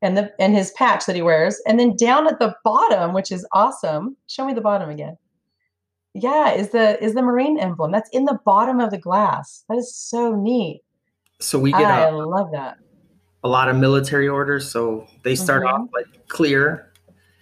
and 0.01 0.17
the 0.17 0.31
and 0.39 0.55
his 0.55 0.71
patch 0.71 1.05
that 1.05 1.15
he 1.15 1.21
wears, 1.21 1.61
and 1.67 1.79
then 1.79 1.95
down 1.95 2.27
at 2.27 2.39
the 2.39 2.55
bottom, 2.63 3.13
which 3.13 3.31
is 3.31 3.45
awesome. 3.53 4.15
Show 4.27 4.45
me 4.45 4.53
the 4.53 4.61
bottom 4.61 4.89
again. 4.89 5.17
Yeah, 6.13 6.51
is 6.53 6.69
the 6.69 7.01
is 7.03 7.13
the 7.13 7.21
marine 7.21 7.59
emblem 7.59 7.91
that's 7.91 8.09
in 8.11 8.25
the 8.25 8.39
bottom 8.45 8.79
of 8.79 8.89
the 8.91 8.97
glass. 8.97 9.63
That 9.69 9.77
is 9.77 9.95
so 9.95 10.35
neat. 10.35 10.81
So 11.39 11.59
we 11.59 11.71
get 11.71 11.91
I 11.91 12.07
a, 12.07 12.11
love 12.11 12.49
that. 12.53 12.77
a 13.43 13.47
lot 13.47 13.69
of 13.69 13.75
military 13.75 14.27
orders, 14.27 14.71
so 14.71 15.07
they 15.23 15.35
start 15.35 15.63
Mhm. 15.63 15.71
off 15.73 15.89
like 15.93 16.07
clear 16.27 16.91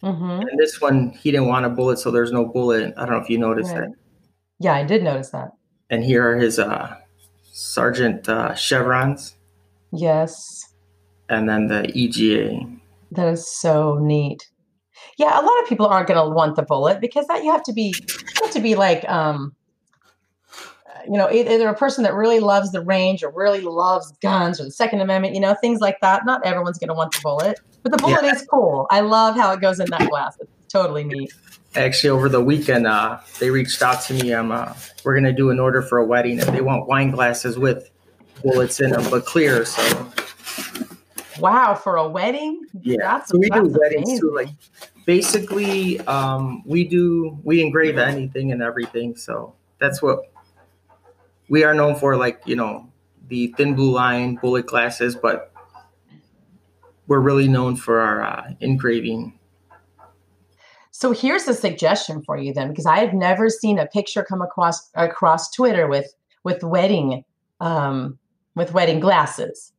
hmm 0.02 0.12
And 0.42 0.60
this 0.60 0.82
one, 0.82 1.12
he 1.12 1.32
didn't 1.32 1.48
want 1.48 1.66
a 1.66 1.70
bullet, 1.70 1.98
so 1.98 2.12
there's 2.12 2.32
no 2.34 2.46
bullet. 2.46 2.94
I 2.98 3.06
don't 3.06 3.12
know 3.16 3.22
if 3.22 3.30
you 3.30 3.38
noticed 3.38 3.74
Right. 3.74 3.82
that. 3.90 3.94
Yeah, 4.60 4.74
I 4.74 4.84
did 4.84 5.04
notice 5.04 5.30
that. 5.32 5.52
And 5.90 6.04
here 6.04 6.28
are 6.30 6.38
his 6.38 6.58
uh, 6.60 6.96
sergeant 7.52 8.28
uh, 8.30 8.54
chevrons, 8.56 9.36
Yes, 9.92 10.74
and 11.30 11.48
then 11.48 11.68
the 11.68 11.90
EGA. 11.98 12.66
that 13.12 13.28
is 13.28 13.48
so 13.50 13.98
neat. 14.02 14.50
Yeah, 15.18 15.40
a 15.40 15.44
lot 15.44 15.62
of 15.64 15.70
people 15.70 15.86
aren't 15.86 16.08
going 16.08 16.22
to 16.22 16.34
want 16.34 16.56
the 16.56 16.64
bullet 16.64 17.00
because 17.00 17.28
that 17.28 17.44
you 17.44 17.52
have 17.52 17.64
to 17.64 17.74
be 17.74 17.94
you 18.08 18.44
have 18.44 18.52
to 18.52 18.60
be 18.60 18.76
like 18.76 19.08
um 19.10 19.56
you 21.06 21.14
know 21.18 21.30
either 21.32 21.68
a 21.70 21.76
person 21.76 22.04
that 22.04 22.14
really 22.14 22.40
loves 22.40 22.72
the 22.72 22.82
range 22.82 23.24
or 23.24 23.32
really 23.32 23.62
loves 23.62 24.12
guns 24.22 24.60
or 24.60 24.64
the 24.66 24.72
Second 24.72 25.02
Amendment, 25.02 25.36
you 25.36 25.40
know, 25.42 25.56
things 25.62 25.80
like 25.80 26.00
that. 26.02 26.26
Not 26.26 26.46
everyone's 26.46 26.80
going 26.80 26.90
to 26.90 26.94
want 26.96 27.14
the 27.14 27.20
bullet, 27.22 27.60
but 27.84 27.92
the 27.92 27.98
bullet 28.00 28.24
is 28.26 28.46
cool. 28.50 28.88
I 28.90 29.02
love 29.02 29.36
how 29.36 29.52
it 29.54 29.62
goes 29.62 29.80
in 29.80 29.90
that 29.92 30.10
glass. 30.10 30.36
It's 30.40 30.52
totally 30.74 31.04
neat. 31.04 31.32
Actually, 31.76 32.10
over 32.12 32.30
the 32.30 32.42
weekend, 32.42 32.88
uh, 32.88 33.20
they 33.40 33.50
reached 33.50 33.82
out 33.82 34.02
to 34.04 34.14
me. 34.14 34.32
Um, 34.34 34.52
uh, 34.52 34.74
we're 35.04 35.14
gonna 35.16 35.34
do 35.34 35.50
an 35.50 35.60
order 35.60 35.82
for 35.82 35.98
a 35.98 36.06
wedding, 36.06 36.40
and 36.40 36.56
they 36.56 36.62
want 36.62 36.88
wine 36.88 37.12
glasses 37.12 37.58
with 37.60 37.90
bullets 38.44 38.80
in 38.80 38.92
them, 38.92 39.04
but 39.10 39.26
clear. 39.26 39.66
So 39.66 40.08
Wow, 41.40 41.76
for 41.76 41.98
a 41.98 42.08
wedding? 42.08 42.62
Yeah, 42.82 42.98
That's- 43.00 43.28
so 43.30 43.38
we 43.38 43.50
do 43.50 43.64
weddings 43.64 44.08
amazing. 44.10 44.20
too. 44.20 44.34
Like 44.34 44.50
basically, 45.06 46.00
um, 46.02 46.64
we 46.66 46.86
do 46.88 47.38
we 47.44 47.62
engrave 47.62 47.98
anything 47.98 48.52
and 48.54 48.62
everything. 48.62 49.18
So 49.18 49.54
that's 49.80 50.02
what 50.02 50.32
we 51.50 51.64
are 51.66 51.74
known 51.74 51.96
for. 51.96 52.16
Like 52.16 52.42
you 52.46 52.56
know, 52.56 52.88
the 53.28 53.48
thin 53.58 53.76
blue 53.76 53.92
line 53.92 54.36
bullet 54.36 54.66
glasses, 54.66 55.14
but 55.16 55.52
we're 57.08 57.20
really 57.20 57.50
known 57.50 57.76
for 57.76 58.00
our 58.00 58.24
uh, 58.24 58.54
engraving. 58.62 59.38
So 60.98 61.12
here's 61.12 61.46
a 61.46 61.54
suggestion 61.54 62.24
for 62.24 62.38
you 62.38 62.54
then, 62.54 62.70
because 62.70 62.86
I 62.86 63.00
have 63.00 63.14
never 63.14 63.50
seen 63.50 63.80
a 63.80 63.86
picture 63.86 64.24
come 64.24 64.42
across 64.42 64.90
across 64.94 65.52
Twitter 65.52 65.88
with 65.88 66.16
with 66.46 66.64
wedding 66.64 67.26
um, 67.60 68.18
with 68.56 68.72
wedding 68.72 69.02
glasses. 69.02 69.74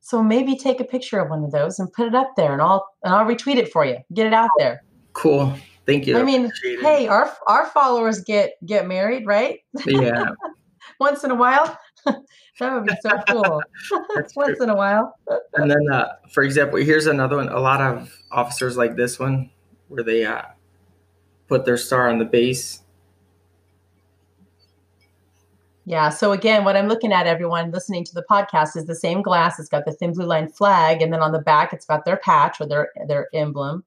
So 0.00 0.24
maybe 0.24 0.56
take 0.56 0.80
a 0.80 0.84
picture 0.84 1.20
of 1.20 1.30
one 1.30 1.44
of 1.44 1.52
those 1.52 1.78
and 1.78 1.92
put 1.92 2.08
it 2.08 2.16
up 2.16 2.34
there, 2.36 2.52
and 2.52 2.60
I'll 2.60 2.84
and 3.04 3.14
I'll 3.14 3.24
retweet 3.24 3.58
it 3.58 3.70
for 3.70 3.84
you. 3.84 3.98
Get 4.12 4.26
it 4.26 4.32
out 4.32 4.50
there. 4.58 4.82
Cool. 5.12 5.54
Thank 5.86 6.08
you. 6.08 6.18
I 6.18 6.24
mean, 6.24 6.46
Appreciate 6.46 6.80
it. 6.80 6.82
hey, 6.82 7.06
our 7.06 7.32
our 7.46 7.66
followers 7.66 8.22
get 8.22 8.54
get 8.66 8.88
married, 8.88 9.24
right? 9.24 9.60
Yeah, 9.86 10.30
Once 10.98 11.22
in 11.22 11.30
a 11.30 11.36
while. 11.36 11.78
that 12.06 12.74
would 12.74 12.86
be 12.86 12.94
so 13.02 13.10
cool. 13.28 13.62
Once 14.16 14.32
true. 14.32 14.64
in 14.64 14.70
a 14.70 14.76
while. 14.76 15.14
and 15.54 15.70
then 15.70 15.92
uh, 15.92 16.08
for 16.32 16.42
example, 16.42 16.80
here's 16.80 17.06
another 17.06 17.36
one. 17.36 17.50
A 17.50 17.60
lot 17.60 17.80
of 17.80 18.12
officers 18.32 18.76
like 18.76 18.96
this 18.96 19.20
one, 19.20 19.50
where 19.86 20.02
they 20.02 20.24
uh, 20.24 20.42
put 21.48 21.64
their 21.64 21.76
star 21.76 22.08
on 22.08 22.18
the 22.18 22.24
base. 22.24 22.82
Yeah. 25.84 26.08
So 26.08 26.32
again, 26.32 26.64
what 26.64 26.76
I'm 26.76 26.88
looking 26.88 27.12
at, 27.12 27.26
everyone 27.28 27.70
listening 27.70 28.04
to 28.04 28.14
the 28.14 28.24
podcast, 28.28 28.76
is 28.76 28.86
the 28.86 28.94
same 28.94 29.22
glass. 29.22 29.60
It's 29.60 29.68
got 29.68 29.84
the 29.84 29.92
thin 29.92 30.12
blue 30.12 30.26
line 30.26 30.48
flag, 30.48 31.00
and 31.00 31.12
then 31.12 31.20
on 31.20 31.30
the 31.32 31.38
back, 31.38 31.72
it's 31.72 31.86
got 31.86 32.04
their 32.04 32.16
patch 32.16 32.60
or 32.60 32.66
their 32.66 32.90
their 33.06 33.28
emblem, 33.32 33.84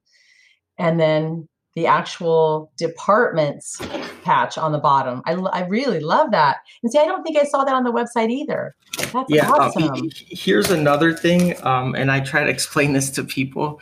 and 0.78 0.98
then 0.98 1.46
the 1.74 1.86
actual 1.86 2.72
department's 2.78 3.80
patch 4.24 4.58
on 4.58 4.72
the 4.72 4.78
bottom. 4.78 5.22
I, 5.24 5.34
I 5.34 5.66
really 5.66 6.00
love 6.00 6.32
that. 6.32 6.56
And 6.82 6.90
see, 6.90 6.98
I 6.98 7.04
don't 7.04 7.22
think 7.22 7.36
I 7.38 7.44
saw 7.44 7.62
that 7.62 7.74
on 7.74 7.84
the 7.84 7.92
website 7.92 8.28
either. 8.30 8.74
That's 9.12 9.26
Yeah. 9.28 9.48
um, 9.48 9.60
awesome. 9.60 9.94
he- 9.94 10.12
here's 10.34 10.70
another 10.70 11.12
thing, 11.12 11.54
um, 11.64 11.94
and 11.94 12.10
I 12.10 12.20
try 12.20 12.42
to 12.42 12.50
explain 12.50 12.92
this 12.92 13.08
to 13.10 13.22
people. 13.22 13.80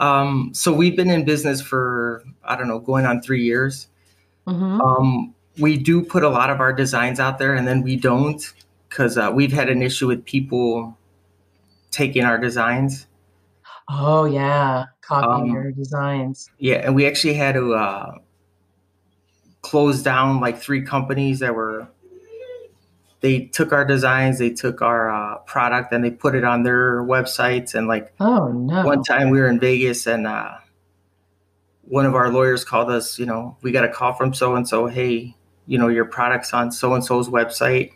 Um, 0.00 0.50
so 0.54 0.72
we've 0.72 0.96
been 0.96 1.10
in 1.10 1.24
business 1.24 1.60
for 1.62 2.24
I 2.44 2.56
don't 2.56 2.68
know, 2.68 2.80
going 2.80 3.06
on 3.06 3.22
three 3.22 3.44
years. 3.44 3.88
hmm 4.46 4.80
Um, 4.80 5.34
we 5.58 5.76
do 5.76 6.02
put 6.02 6.24
a 6.24 6.28
lot 6.30 6.50
of 6.50 6.60
our 6.60 6.72
designs 6.72 7.20
out 7.20 7.38
there, 7.38 7.54
and 7.54 7.68
then 7.68 7.82
we 7.82 7.96
don't 7.96 8.42
because 8.88 9.18
uh, 9.18 9.30
we've 9.32 9.52
had 9.52 9.68
an 9.68 9.82
issue 9.82 10.08
with 10.08 10.24
people 10.24 10.98
taking 11.90 12.24
our 12.24 12.38
designs. 12.38 13.06
Oh 13.88 14.24
yeah, 14.24 14.86
copying 15.02 15.50
Um, 15.50 15.54
your 15.54 15.72
designs. 15.72 16.50
Yeah, 16.58 16.76
and 16.76 16.94
we 16.94 17.06
actually 17.06 17.34
had 17.34 17.54
to 17.54 17.74
uh, 17.74 18.14
close 19.62 20.02
down 20.02 20.40
like 20.40 20.58
three 20.58 20.82
companies 20.82 21.40
that 21.40 21.54
were. 21.54 21.88
They 23.20 23.46
took 23.46 23.72
our 23.72 23.84
designs, 23.84 24.38
they 24.38 24.50
took 24.50 24.80
our 24.80 25.10
uh, 25.10 25.38
product, 25.38 25.92
and 25.92 26.02
they 26.02 26.10
put 26.10 26.34
it 26.34 26.44
on 26.44 26.62
their 26.62 27.02
websites, 27.02 27.74
and 27.74 27.86
like 27.86 28.14
Oh 28.18 28.48
no. 28.48 28.84
one 28.84 29.02
time 29.02 29.30
we 29.30 29.40
were 29.40 29.48
in 29.48 29.60
Vegas 29.60 30.06
and 30.06 30.26
uh, 30.26 30.56
one 31.90 32.06
of 32.06 32.14
our 32.14 32.30
lawyers 32.30 32.64
called 32.64 32.88
us, 32.88 33.18
you 33.18 33.26
know, 33.26 33.56
we 33.62 33.72
got 33.72 33.84
a 33.84 33.88
call 33.88 34.12
from 34.12 34.32
so 34.32 34.54
and 34.54 34.66
so, 34.66 34.86
hey, 34.86 35.34
you 35.66 35.76
know, 35.76 35.88
your 35.88 36.04
product's 36.04 36.54
on 36.54 36.70
so 36.70 36.94
and 36.94 37.04
so's 37.04 37.28
website. 37.28 37.92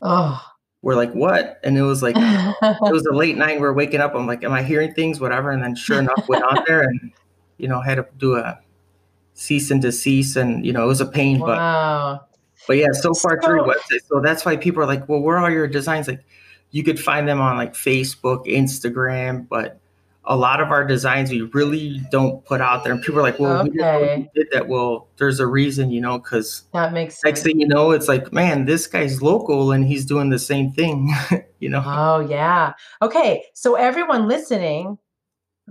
Oh. 0.00 0.42
We're 0.80 0.94
like, 0.94 1.12
what? 1.12 1.60
And 1.62 1.76
it 1.76 1.82
was 1.82 2.02
like, 2.02 2.16
it 2.18 2.92
was 2.92 3.04
a 3.04 3.14
late 3.14 3.36
night. 3.36 3.60
We're 3.60 3.74
waking 3.74 4.00
up. 4.00 4.14
I'm 4.14 4.26
like, 4.26 4.42
am 4.44 4.52
I 4.52 4.62
hearing 4.62 4.94
things? 4.94 5.20
Whatever. 5.20 5.50
And 5.50 5.62
then 5.62 5.76
sure 5.76 5.98
enough, 5.98 6.26
went 6.26 6.42
on 6.42 6.64
there 6.66 6.80
and, 6.80 7.12
you 7.58 7.68
know, 7.68 7.82
had 7.82 7.96
to 7.96 8.06
do 8.16 8.36
a 8.36 8.58
cease 9.34 9.70
and 9.70 9.82
desist. 9.82 10.36
And, 10.36 10.64
you 10.64 10.72
know, 10.72 10.82
it 10.82 10.88
was 10.88 11.02
a 11.02 11.06
pain, 11.06 11.38
wow. 11.40 11.46
but 12.18 12.29
yeah, 12.68 12.92
so 12.92 13.14
far 13.14 13.40
three 13.42 13.60
So- 13.60 13.66
websites. 13.66 14.06
So 14.08 14.20
that's 14.20 14.44
why 14.44 14.56
people 14.56 14.82
are 14.82 14.86
like, 14.86 15.08
well, 15.08 15.20
where 15.20 15.38
are 15.38 15.50
your 15.50 15.66
designs? 15.66 16.06
Like, 16.08 16.24
you 16.70 16.84
could 16.84 17.00
find 17.00 17.26
them 17.26 17.40
on 17.40 17.56
like 17.56 17.74
Facebook, 17.74 18.46
Instagram, 18.46 19.48
but 19.48 19.78
a 20.26 20.36
lot 20.36 20.60
of 20.60 20.70
our 20.70 20.84
designs 20.84 21.30
we 21.30 21.40
really 21.40 22.00
don't 22.12 22.44
put 22.44 22.60
out 22.60 22.84
there. 22.84 22.92
And 22.92 23.02
people 23.02 23.18
are 23.18 23.22
like, 23.22 23.40
well, 23.40 23.64
we 23.64 23.70
Okay. 23.80 24.28
you 24.34 24.42
did 24.42 24.52
that. 24.52 24.68
Well, 24.68 25.08
there's 25.16 25.40
a 25.40 25.46
reason, 25.46 25.90
you 25.90 26.00
know, 26.00 26.18
because 26.18 26.64
That 26.72 26.92
makes 26.92 27.18
next 27.24 27.40
sense. 27.40 27.46
thing 27.46 27.58
you 27.60 27.66
know, 27.66 27.90
it's 27.90 28.06
like, 28.06 28.32
man, 28.32 28.66
this 28.66 28.86
guy's 28.86 29.22
local 29.22 29.72
and 29.72 29.84
he's 29.84 30.04
doing 30.04 30.28
the 30.28 30.38
same 30.38 30.70
thing, 30.72 31.10
you 31.58 31.70
know. 31.70 31.82
Oh, 31.84 32.20
yeah. 32.20 32.74
Okay. 33.02 33.42
So, 33.54 33.74
everyone 33.74 34.28
listening, 34.28 34.98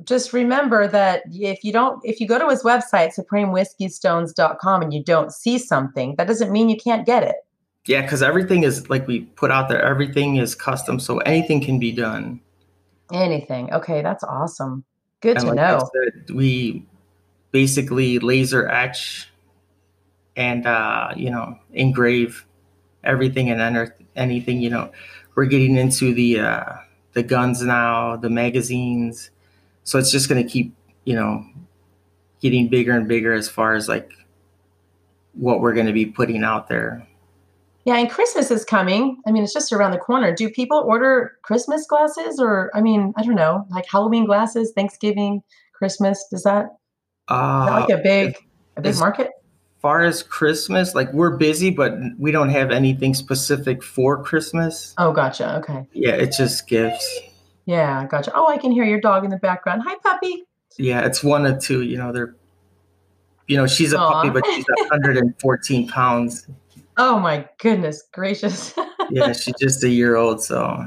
just 0.05 0.33
remember 0.33 0.87
that 0.87 1.23
if 1.31 1.63
you 1.63 1.71
don't, 1.71 1.99
if 2.03 2.19
you 2.19 2.27
go 2.27 2.39
to 2.39 2.49
his 2.49 2.63
website, 2.63 3.13
supremewhiskeystones.com, 3.17 4.81
and 4.81 4.93
you 4.93 5.03
don't 5.03 5.31
see 5.31 5.57
something, 5.57 6.15
that 6.17 6.27
doesn't 6.27 6.51
mean 6.51 6.69
you 6.69 6.77
can't 6.77 7.05
get 7.05 7.23
it. 7.23 7.35
Yeah, 7.85 8.01
because 8.01 8.21
everything 8.21 8.63
is 8.63 8.89
like 8.89 9.07
we 9.07 9.21
put 9.21 9.51
out 9.51 9.69
there, 9.69 9.81
everything 9.81 10.35
is 10.35 10.53
custom, 10.55 10.99
so 10.99 11.19
anything 11.19 11.61
can 11.61 11.79
be 11.79 11.91
done. 11.91 12.41
Anything. 13.11 13.73
Okay. 13.73 14.01
That's 14.01 14.23
awesome. 14.23 14.83
Good 15.21 15.37
and 15.37 15.41
to 15.41 15.47
like 15.47 15.55
know. 15.55 15.89
Said, 15.93 16.35
we 16.35 16.85
basically 17.51 18.19
laser 18.19 18.67
etch 18.67 19.29
and 20.35 20.65
uh, 20.67 21.13
you 21.15 21.29
know 21.29 21.57
engrave 21.73 22.45
everything 23.03 23.49
and 23.49 23.59
enter 23.59 23.95
anything. 24.15 24.61
You 24.61 24.69
know, 24.69 24.91
we're 25.35 25.45
getting 25.45 25.75
into 25.75 26.13
the 26.13 26.39
uh, 26.39 26.73
the 27.13 27.23
guns 27.23 27.61
now, 27.63 28.15
the 28.15 28.29
magazines, 28.29 29.31
so 29.89 29.97
it's 29.97 30.11
just 30.11 30.29
going 30.29 30.41
to 30.41 30.47
keep 30.47 30.71
you 31.05 31.15
know 31.15 31.43
getting 32.41 32.67
bigger 32.69 32.91
and 32.91 33.07
bigger 33.07 33.33
as 33.33 33.49
far 33.49 33.73
as 33.73 33.89
like 33.89 34.11
what 35.33 35.61
we're 35.61 35.73
going 35.73 35.87
to 35.87 35.93
be 35.93 36.05
putting 36.05 36.43
out 36.43 36.67
there. 36.67 37.07
Yeah. 37.85 37.95
And 37.95 38.09
Christmas 38.09 38.51
is 38.51 38.63
coming. 38.63 39.19
I 39.25 39.31
mean, 39.31 39.43
it's 39.43 39.53
just 39.53 39.73
around 39.73 39.91
the 39.91 39.97
corner. 39.97 40.33
Do 40.35 40.49
people 40.49 40.77
order 40.77 41.33
Christmas 41.41 41.87
glasses 41.87 42.39
or, 42.39 42.69
I 42.75 42.81
mean, 42.81 43.13
I 43.17 43.23
don't 43.23 43.35
know, 43.35 43.65
like 43.71 43.85
Halloween 43.89 44.25
glasses, 44.25 44.71
Thanksgiving, 44.75 45.41
Christmas? 45.73 46.23
Does 46.29 46.43
that 46.43 46.67
Uh, 47.29 47.81
like 47.81 47.89
a 47.89 48.01
big, 48.01 48.37
a 48.77 48.81
big 48.81 48.97
market? 48.97 49.31
far 49.81 50.03
as 50.03 50.21
Christmas, 50.21 50.93
like 50.93 51.11
we're 51.13 51.37
busy, 51.37 51.71
but 51.71 51.93
we 52.17 52.31
don't 52.31 52.49
have 52.49 52.69
anything 52.69 53.13
specific 53.13 53.81
for 53.81 54.21
Christmas. 54.21 54.93
Oh, 54.97 55.11
gotcha. 55.11 55.57
Okay. 55.57 55.87
Yeah, 55.93 56.11
it's 56.11 56.37
just 56.37 56.67
gifts. 56.67 57.21
Yeah, 57.69 58.07
gotcha. 58.07 58.31
Oh, 58.33 58.47
I 58.47 58.57
can 58.57 58.71
hear 58.71 58.83
your 58.83 58.99
dog 58.99 59.23
in 59.23 59.29
the 59.29 59.37
background. 59.37 59.83
Hi, 59.85 59.95
puppy. 60.01 60.43
Yeah, 60.79 61.05
it's 61.05 61.23
one 61.23 61.45
or 61.45 61.55
two. 61.55 61.83
You 61.83 61.99
know, 61.99 62.11
they're, 62.11 62.35
you 63.47 63.55
know, 63.55 63.67
she's 63.67 63.93
a 63.93 63.97
puppy, 63.97 64.31
but 64.31 64.43
she's 64.47 64.65
114 64.89 65.87
pounds. 65.87 66.47
Oh 66.97 67.19
my 67.19 67.47
goodness 67.59 68.03
gracious. 68.11 68.73
Yeah, 69.11 69.33
she's 69.33 69.55
just 69.59 69.83
a 69.83 69.89
year 69.89 70.15
old. 70.15 70.43
So 70.43 70.85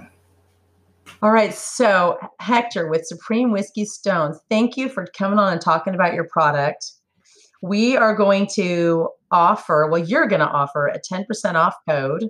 All 1.22 1.32
right, 1.32 1.52
so 1.52 2.18
Hector 2.38 2.88
with 2.88 3.04
Supreme 3.04 3.50
Whiskey 3.50 3.84
Stones, 3.84 4.38
thank 4.48 4.76
you 4.76 4.88
for 4.88 5.06
coming 5.18 5.40
on 5.40 5.52
and 5.52 5.60
talking 5.60 5.92
about 5.94 6.14
your 6.14 6.28
product. 6.28 6.92
We 7.62 7.96
are 7.96 8.14
going 8.14 8.48
to 8.54 9.08
offer, 9.32 9.88
well, 9.90 10.04
you're 10.04 10.28
going 10.28 10.40
to 10.40 10.46
offer 10.46 10.86
a 10.86 11.00
10% 11.00 11.54
off 11.54 11.74
code 11.88 12.28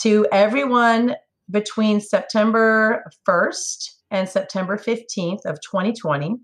to 0.00 0.26
everyone 0.32 1.14
between 1.50 2.00
September 2.00 3.04
1st 3.28 3.90
and 4.10 4.28
September 4.28 4.76
15th 4.76 5.44
of 5.44 5.60
2020. 5.60 6.36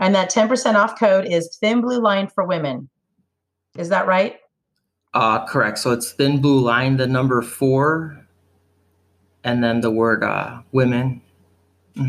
And 0.00 0.14
that 0.14 0.30
10% 0.30 0.74
off 0.74 0.98
code 0.98 1.26
is 1.26 1.56
Thin 1.60 1.80
Blue 1.80 2.00
Line 2.00 2.28
for 2.28 2.44
Women. 2.44 2.88
Is 3.76 3.88
that 3.88 4.06
right? 4.06 4.36
uh 5.14 5.46
correct. 5.46 5.78
So 5.78 5.92
it's 5.92 6.12
thin 6.12 6.40
blue 6.40 6.60
line, 6.60 6.96
the 6.96 7.06
number 7.06 7.42
four, 7.42 8.26
and 9.44 9.62
then 9.62 9.80
the 9.80 9.90
word 9.90 10.22
uh 10.22 10.62
women. 10.72 11.22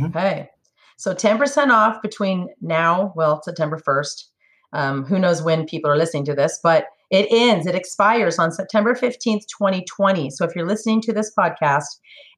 Okay. 0.03 0.49
So 0.97 1.15
10% 1.15 1.69
off 1.69 2.01
between 2.01 2.49
now, 2.61 3.13
well, 3.15 3.41
September 3.41 3.77
1st. 3.79 4.25
Um, 4.71 5.03
who 5.05 5.17
knows 5.17 5.41
when 5.41 5.65
people 5.65 5.89
are 5.89 5.97
listening 5.97 6.25
to 6.25 6.35
this, 6.35 6.59
but 6.61 6.87
it 7.09 7.27
ends, 7.31 7.65
it 7.65 7.75
expires 7.75 8.37
on 8.37 8.51
September 8.51 8.93
15th, 8.93 9.47
2020. 9.47 10.29
So 10.29 10.45
if 10.45 10.55
you're 10.55 10.67
listening 10.67 11.01
to 11.01 11.13
this 11.13 11.31
podcast 11.37 11.85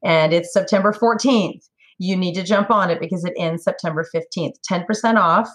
and 0.02 0.32
it's 0.32 0.52
September 0.52 0.92
14th, 0.92 1.68
you 1.98 2.16
need 2.16 2.34
to 2.34 2.42
jump 2.42 2.70
on 2.70 2.90
it 2.90 2.98
because 3.00 3.24
it 3.24 3.34
ends 3.36 3.62
September 3.64 4.06
15th. 4.14 4.54
10% 4.70 5.16
off, 5.16 5.48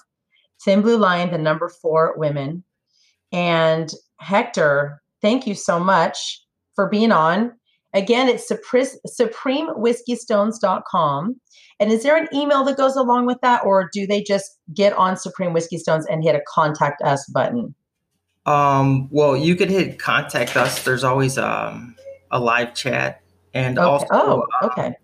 Thin 0.64 0.82
Blue 0.82 0.98
Line, 0.98 1.32
the 1.32 1.38
number 1.38 1.70
four 1.82 2.16
women. 2.18 2.64
And 3.32 3.92
Hector, 4.20 5.02
thank 5.22 5.48
you 5.48 5.56
so 5.56 5.80
much 5.80 6.44
for 6.76 6.90
being 6.90 7.12
on. 7.12 7.54
Again, 7.94 8.28
it's 8.30 8.50
supremewhiskeystones.com. 8.50 11.36
And 11.80 11.92
is 11.92 12.02
there 12.04 12.18
an 12.18 12.28
email 12.34 12.64
that 12.64 12.78
goes 12.78 12.96
along 12.96 13.26
with 13.26 13.42
that, 13.42 13.66
or 13.66 13.90
do 13.92 14.08
they 14.08 14.22
just 14.22 14.58
get 14.74 14.94
on 14.94 15.18
Supreme 15.18 15.52
Whiskey 15.54 15.78
Stones 15.78 16.06
and 16.08 16.24
hit 16.24 16.36
a 16.36 16.42
contact 16.48 17.02
us 17.02 17.30
button? 17.34 17.76
Um, 18.48 19.08
well, 19.12 19.38
you 19.38 19.56
could 19.56 19.70
hit 19.70 20.00
contact 20.00 20.58
us. 20.58 20.84
There's 20.84 21.04
always 21.04 21.38
um 21.38 21.96
a 22.32 22.40
live 22.40 22.74
chat, 22.74 23.22
and 23.54 23.78
Okay. 23.78 23.88
also 23.88 24.08
oh, 24.12 24.48
uh, 24.62 24.66
okay. 24.68 24.96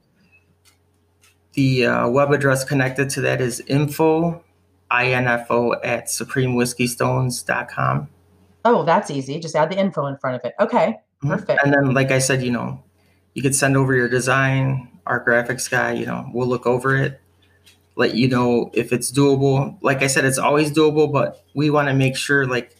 the 1.53 1.85
uh, 1.85 2.09
web 2.09 2.31
address 2.31 2.63
connected 2.63 3.09
to 3.11 3.21
that 3.21 3.41
is 3.41 3.59
info, 3.67 4.43
info 4.91 5.73
at 5.83 6.05
supremewhiskeystones.com. 6.07 8.07
Oh, 8.65 8.83
that's 8.83 9.11
easy. 9.11 9.39
Just 9.39 9.55
add 9.55 9.69
the 9.69 9.77
info 9.77 10.05
in 10.07 10.17
front 10.17 10.37
of 10.37 10.45
it. 10.45 10.55
Okay, 10.59 10.97
Mhm. 11.23 11.29
perfect. 11.29 11.61
And 11.63 11.73
then, 11.73 11.93
like 11.93 12.11
I 12.11 12.19
said, 12.19 12.41
you 12.41 12.51
know, 12.51 12.81
you 13.33 13.41
could 13.41 13.55
send 13.55 13.75
over 13.77 13.93
your 13.93 14.09
design. 14.09 14.89
Our 15.05 15.23
graphics 15.23 15.69
guy, 15.69 15.91
you 15.91 16.05
know, 16.05 16.29
we'll 16.33 16.47
look 16.47 16.65
over 16.65 16.95
it, 16.95 17.19
let 17.97 18.15
you 18.15 18.29
know 18.29 18.71
if 18.73 18.93
it's 18.93 19.11
doable. 19.11 19.75
Like 19.81 20.01
I 20.01 20.07
said, 20.07 20.23
it's 20.23 20.37
always 20.37 20.71
doable, 20.71 21.11
but 21.11 21.43
we 21.53 21.69
want 21.69 21.89
to 21.89 21.93
make 21.93 22.15
sure 22.15 22.47
like 22.47 22.73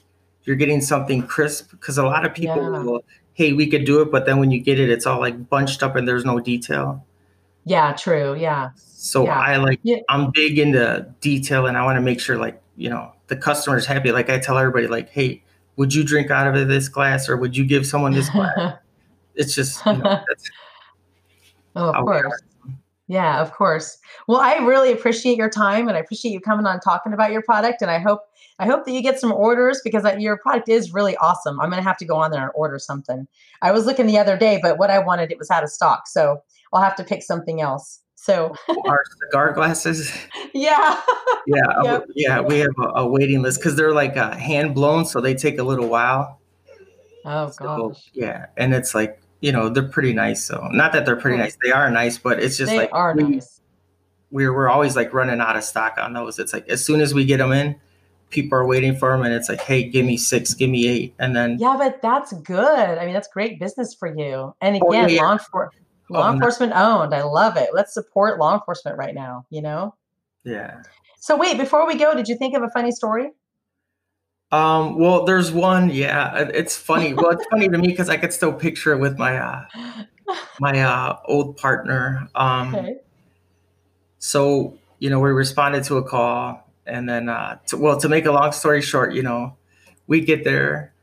you're 0.45 0.55
getting 0.55 0.81
something 0.81 1.25
crisp 1.25 1.71
because 1.71 1.97
a 1.97 2.03
lot 2.03 2.25
of 2.25 2.33
people 2.33 2.57
Yeah. 2.57 2.79
will, 2.83 3.03
hey, 3.33 3.53
we 3.53 3.67
could 3.67 3.85
do 3.85 4.01
it, 4.01 4.11
but 4.11 4.25
then 4.25 4.39
when 4.39 4.51
you 4.51 4.59
get 4.59 4.79
it, 4.79 4.89
it's 4.89 5.05
all 5.05 5.19
like 5.19 5.49
bunched 5.49 5.81
up 5.83 5.95
and 5.95 6.07
there's 6.07 6.25
no 6.25 6.39
detail. 6.39 7.05
Yeah, 7.65 7.93
true. 7.93 8.35
Yeah. 8.35 8.71
So 8.75 9.23
Yeah. 9.25 9.39
I 9.39 9.57
like 9.57 9.79
Yeah. 9.83 9.97
I'm 10.09 10.31
big 10.33 10.59
into 10.59 11.07
detail 11.21 11.65
and 11.65 11.77
I 11.77 11.83
want 11.85 11.97
to 11.97 12.01
make 12.01 12.19
sure 12.19 12.37
like, 12.37 12.61
you 12.75 12.89
know, 12.89 13.11
the 13.27 13.35
customer's 13.37 13.85
happy. 13.85 14.11
Like 14.11 14.29
I 14.29 14.37
tell 14.39 14.57
everybody 14.57 14.87
like, 14.87 15.09
hey, 15.09 15.43
would 15.77 15.93
you 15.93 16.03
drink 16.03 16.29
out 16.29 16.55
of 16.55 16.67
this 16.67 16.87
glass 16.89 17.29
or 17.29 17.37
would 17.37 17.55
you 17.57 17.65
give 17.65 17.85
someone 17.87 18.11
this 18.13 18.29
glass? 18.29 18.73
It's 19.35 19.55
just 19.55 19.83
you 19.87 19.93
know, 19.93 20.03
that's 20.27 20.51
oh, 21.75 21.89
of 21.89 21.95
how 21.95 22.05
we 22.05 22.11
are. 22.11 22.23
course. 22.23 22.41
Yeah, 23.07 23.41
of 23.41 23.51
course. 23.51 23.97
Well, 24.27 24.39
I 24.39 24.55
really 24.57 24.91
appreciate 24.91 25.37
your 25.37 25.49
time 25.49 25.87
and 25.87 25.97
I 25.97 25.99
appreciate 25.99 26.31
you 26.31 26.39
coming 26.39 26.65
on 26.65 26.79
talking 26.79 27.13
about 27.13 27.31
your 27.31 27.41
product. 27.41 27.81
And 27.81 27.91
I 27.91 27.99
hope 27.99 28.21
I 28.59 28.65
hope 28.65 28.85
that 28.85 28.91
you 28.91 29.01
get 29.01 29.19
some 29.19 29.31
orders 29.31 29.81
because 29.83 30.05
your 30.19 30.37
product 30.37 30.69
is 30.69 30.93
really 30.93 31.17
awesome. 31.17 31.59
I'm 31.59 31.69
gonna 31.69 31.81
have 31.81 31.97
to 31.97 32.05
go 32.05 32.15
on 32.15 32.31
there 32.31 32.43
and 32.43 32.51
order 32.55 32.79
something. 32.79 33.27
I 33.61 33.71
was 33.71 33.85
looking 33.85 34.05
the 34.05 34.17
other 34.17 34.37
day, 34.37 34.59
but 34.61 34.77
what 34.77 34.89
I 34.89 34.99
wanted 34.99 35.31
it 35.31 35.37
was 35.37 35.49
out 35.49 35.63
of 35.63 35.69
stock, 35.69 36.07
so 36.07 36.41
I'll 36.71 36.81
have 36.81 36.95
to 36.95 37.03
pick 37.03 37.23
something 37.23 37.61
else. 37.61 37.99
So 38.15 38.55
our 38.85 39.03
cigar 39.19 39.51
glasses. 39.51 40.11
yeah, 40.53 41.01
Yeah, 41.45 41.65
uh, 41.65 41.83
Yep. 41.83 42.05
yeah, 42.15 42.39
we 42.39 42.59
have 42.59 42.71
a, 42.79 43.01
a 43.01 43.07
waiting 43.07 43.41
list 43.41 43.59
because 43.59 43.75
they're 43.75 43.93
like 43.93 44.15
uh, 44.15 44.35
hand 44.37 44.75
blown, 44.75 45.05
so 45.05 45.19
they 45.19 45.33
take 45.33 45.59
a 45.59 45.63
little 45.63 45.89
while. 45.89 46.39
oh 47.25 47.49
So, 47.49 47.89
gosh, 47.89 48.09
yeah, 48.13 48.45
and 48.55 48.73
it's 48.73 48.95
like 48.95 49.19
you 49.43 49.51
know 49.51 49.67
they're 49.67 49.83
pretty 49.83 50.13
nice. 50.13 50.43
So 50.45 50.69
not 50.71 50.93
that 50.93 51.05
they're 51.05 51.17
pretty 51.17 51.37
nice, 51.37 51.57
they 51.61 51.71
are 51.71 51.91
nice, 51.91 52.17
but 52.17 52.39
it's 52.41 52.57
just 52.57 52.71
they 52.71 52.77
like 52.77 52.89
are 52.93 53.13
we, 53.13 53.23
nice. 53.23 53.59
We're 54.31 54.53
we're 54.53 54.69
always 54.69 54.95
like 54.95 55.13
running 55.13 55.41
out 55.41 55.57
of 55.57 55.63
stock 55.65 55.97
on 55.97 56.13
those. 56.13 56.39
It's 56.39 56.53
like 56.53 56.67
as 56.69 56.83
soon 56.83 57.01
as 57.01 57.13
we 57.13 57.25
get 57.25 57.37
them 57.39 57.51
in, 57.51 57.75
people 58.29 58.57
are 58.57 58.65
waiting 58.65 58.95
for 58.95 59.11
them, 59.11 59.21
and 59.23 59.33
it's 59.33 59.49
like, 59.49 59.59
hey, 59.59 59.83
give 59.83 60.05
me 60.05 60.15
six, 60.15 60.53
give 60.53 60.69
me 60.69 60.87
eight, 60.87 61.13
and 61.19 61.35
then 61.35 61.57
Yeah, 61.59 61.75
but 61.77 62.01
that's 62.01 62.31
good. 62.31 62.97
I 62.97 63.03
mean, 63.03 63.13
that's 63.13 63.27
great 63.27 63.59
business 63.59 63.93
for 63.93 64.07
you. 64.07 64.55
And 64.61 64.79
Oh, 64.81 64.93
yeah, 64.93 65.05
again, 65.07 65.17
law, 65.17 65.37
enfor- 65.37 65.69
oh, 65.75 66.13
law 66.13 66.19
Oh, 66.21 66.27
no. 66.29 66.33
enforcement 66.35 66.71
owned. 66.73 67.13
I 67.13 67.23
love 67.23 67.57
it. 67.57 67.71
Let's 67.73 67.93
support 67.93 68.39
law 68.39 68.53
enforcement 68.55 68.97
right 68.97 69.13
now. 69.13 69.45
You 69.49 69.61
know. 69.61 69.93
yeah. 70.45 70.83
So 71.19 71.35
wait, 71.37 71.57
before 71.57 71.85
we 71.85 71.95
go, 71.95 72.15
did 72.15 72.27
you 72.29 72.37
think 72.37 72.55
of 72.55 72.63
a 72.63 72.69
funny 72.69 72.91
story? 72.91 73.31
Um, 74.53 74.99
well, 74.99 75.25
there's 75.25 75.51
one. 75.51 75.89
Yeah, 75.89 76.49
it's 76.53 76.77
funny. 76.77 77.13
Well, 77.13 77.31
it's 77.31 77.45
funny 77.47 77.67
to 77.69 77.77
me 77.77 77.87
because 77.87 78.09
I 78.09 78.17
could 78.17 78.31
still 78.31 78.53
picture 78.53 78.93
it 78.93 78.99
with 78.99 79.17
my 79.17 79.37
uh, 79.37 79.65
my 80.59 80.79
uh, 80.79 81.17
old 81.25 81.57
partner. 81.57 82.27
Um, 82.35 82.75
Okay. 82.75 82.97
So, 84.23 84.77
you 84.99 85.09
know, 85.09 85.19
we 85.19 85.31
responded 85.31 85.83
to 85.83 85.97
a 85.97 86.03
call 86.03 86.65
and 86.85 87.09
then, 87.09 87.27
uh, 87.27 87.57
to, 87.67 87.75
well, 87.75 87.99
to 87.99 88.07
make 88.07 88.25
a 88.25 88.31
long 88.31 88.53
story 88.53 88.81
short, 88.81 89.13
you 89.13 89.21
know, 89.21 89.57
we 90.07 90.21
get 90.21 90.45
there 90.45 90.93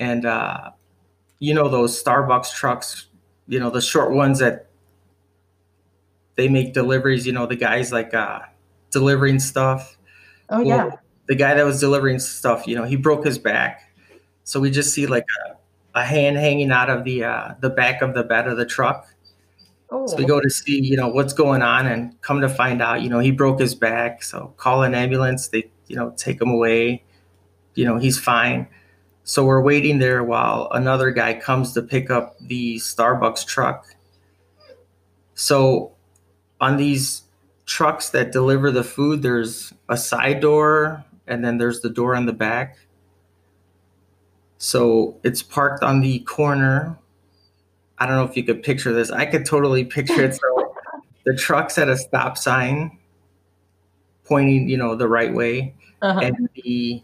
and, 0.00 0.26
uh, 0.26 0.70
you 1.38 1.54
know, 1.54 1.68
those 1.68 2.02
Starbucks 2.02 2.52
trucks, 2.52 3.06
you 3.46 3.60
know, 3.60 3.70
the 3.70 3.80
short 3.80 4.10
ones 4.10 4.40
that 4.40 4.66
they 6.34 6.48
make 6.48 6.74
deliveries, 6.74 7.24
you 7.24 7.32
know, 7.32 7.46
the 7.46 7.54
guys 7.54 7.92
like, 7.92 8.12
uh, 8.12 8.40
delivering 8.90 9.38
stuff. 9.38 9.96
Oh 10.50 10.60
yeah. 10.60 10.90
The 11.26 11.34
guy 11.34 11.54
that 11.54 11.64
was 11.64 11.80
delivering 11.80 12.18
stuff, 12.18 12.66
you 12.66 12.76
know, 12.76 12.84
he 12.84 12.96
broke 12.96 13.24
his 13.24 13.38
back. 13.38 13.82
So 14.44 14.60
we 14.60 14.70
just 14.70 14.94
see 14.94 15.06
like 15.06 15.24
a, 15.46 16.00
a 16.00 16.04
hand 16.04 16.36
hanging 16.36 16.70
out 16.70 16.88
of 16.88 17.04
the, 17.04 17.24
uh, 17.24 17.54
the 17.60 17.70
back 17.70 18.02
of 18.02 18.14
the 18.14 18.22
bed 18.22 18.46
of 18.46 18.56
the 18.56 18.66
truck. 18.66 19.08
Oh. 19.90 20.06
So 20.06 20.16
we 20.16 20.24
go 20.24 20.40
to 20.40 20.50
see, 20.50 20.80
you 20.80 20.96
know, 20.96 21.08
what's 21.08 21.32
going 21.32 21.62
on 21.62 21.86
and 21.86 22.20
come 22.20 22.40
to 22.40 22.48
find 22.48 22.82
out, 22.82 23.02
you 23.02 23.08
know, 23.08 23.18
he 23.18 23.30
broke 23.30 23.60
his 23.60 23.74
back. 23.74 24.22
So 24.22 24.54
call 24.56 24.82
an 24.82 24.94
ambulance. 24.94 25.48
They, 25.48 25.70
you 25.86 25.96
know, 25.96 26.12
take 26.16 26.40
him 26.40 26.50
away. 26.50 27.04
You 27.74 27.84
know, 27.84 27.98
he's 27.98 28.18
fine. 28.18 28.68
So 29.24 29.44
we're 29.44 29.62
waiting 29.62 29.98
there 29.98 30.22
while 30.22 30.68
another 30.70 31.10
guy 31.10 31.34
comes 31.34 31.72
to 31.74 31.82
pick 31.82 32.10
up 32.10 32.36
the 32.38 32.76
Starbucks 32.76 33.44
truck. 33.44 33.86
So 35.34 35.92
on 36.60 36.76
these 36.76 37.22
trucks 37.66 38.10
that 38.10 38.30
deliver 38.30 38.70
the 38.70 38.84
food, 38.84 39.22
there's 39.22 39.72
a 39.88 39.96
side 39.96 40.40
door 40.40 41.04
and 41.26 41.44
then 41.44 41.58
there's 41.58 41.80
the 41.80 41.90
door 41.90 42.14
on 42.14 42.26
the 42.26 42.32
back. 42.32 42.78
So 44.58 45.18
it's 45.22 45.42
parked 45.42 45.82
on 45.82 46.00
the 46.00 46.20
corner 46.20 46.98
I 47.98 48.04
don't 48.06 48.16
know 48.16 48.24
if 48.24 48.36
you 48.36 48.44
could 48.44 48.62
picture 48.62 48.92
this. 48.92 49.10
I 49.10 49.24
could 49.24 49.46
totally 49.46 49.82
picture 49.84 50.22
it. 50.22 50.34
So 50.34 50.74
the 51.24 51.34
truck's 51.34 51.78
at 51.78 51.88
a 51.88 51.96
stop 51.96 52.36
sign, 52.36 52.98
pointing, 54.24 54.68
you 54.68 54.76
know, 54.76 54.94
the 54.94 55.08
right 55.08 55.32
way, 55.32 55.74
Uh-huh. 56.02 56.20
and 56.20 56.48
the 56.54 57.02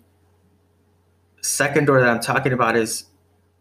second 1.40 1.86
door 1.86 1.98
that 1.98 2.08
I'm 2.10 2.20
talking 2.20 2.52
about 2.52 2.76
is 2.76 3.04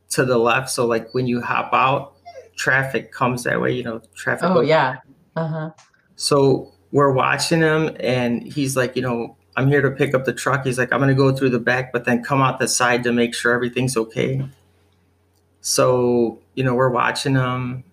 to 0.10 0.26
the 0.26 0.38
left. 0.38 0.70
So 0.70 0.86
like 0.86 1.14
when 1.14 1.26
you 1.26 1.40
hop 1.42 1.70
out, 1.74 2.16
traffic 2.58 3.14
comes 3.14 3.46
that 3.46 3.62
way. 3.62 3.72
You 3.72 3.84
know, 3.84 4.02
traffic. 4.14 4.50
Oh 4.50 4.60
yeah. 4.60 4.98
Uh-huh. 5.38 5.70
So 6.18 6.74
we're 6.92 7.14
watching 7.14 7.62
him, 7.62 7.96
and 8.02 8.44
he's 8.44 8.76
like, 8.76 8.98
you 8.98 9.02
know, 9.04 9.38
I'm 9.56 9.68
here 9.68 9.82
to 9.82 9.92
pick 9.92 10.14
up 10.14 10.26
the 10.26 10.34
truck. 10.34 10.66
He's 10.66 10.78
like, 10.78 10.94
I'm 10.94 11.00
gonna 11.00 11.14
go 11.14 11.36
through 11.36 11.50
the 11.50 11.60
back, 11.60 11.92
but 11.92 12.06
then 12.06 12.24
come 12.24 12.42
out 12.42 12.60
the 12.60 12.68
side 12.68 13.04
to 13.04 13.12
make 13.12 13.34
sure 13.36 13.54
everything's 13.54 13.98
okay. 13.98 14.42
So, 15.62 16.40
you 16.56 16.64
know, 16.64 16.74
we're 16.74 16.90
watching 16.90 17.36
him 17.36 17.84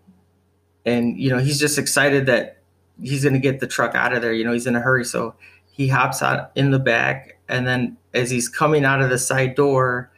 and, 0.86 1.18
you 1.18 1.30
know, 1.30 1.38
he's 1.38 1.60
just 1.60 1.78
excited 1.78 2.26
that 2.26 2.58
he's 3.00 3.22
going 3.22 3.34
to 3.34 3.40
get 3.40 3.60
the 3.60 3.66
truck 3.66 3.94
out 3.94 4.14
of 4.14 4.22
there. 4.22 4.32
You 4.32 4.44
know, 4.44 4.52
he's 4.52 4.66
in 4.66 4.74
a 4.74 4.80
hurry. 4.80 5.04
So 5.04 5.34
he 5.70 5.88
hops 5.88 6.22
out 6.22 6.50
in 6.54 6.70
the 6.70 6.78
back. 6.78 7.38
And 7.48 7.66
then 7.66 7.96
as 8.14 8.30
he's 8.30 8.48
coming 8.48 8.84
out 8.84 9.02
of 9.02 9.10
the 9.10 9.18
side 9.18 9.54
door, 9.54 10.10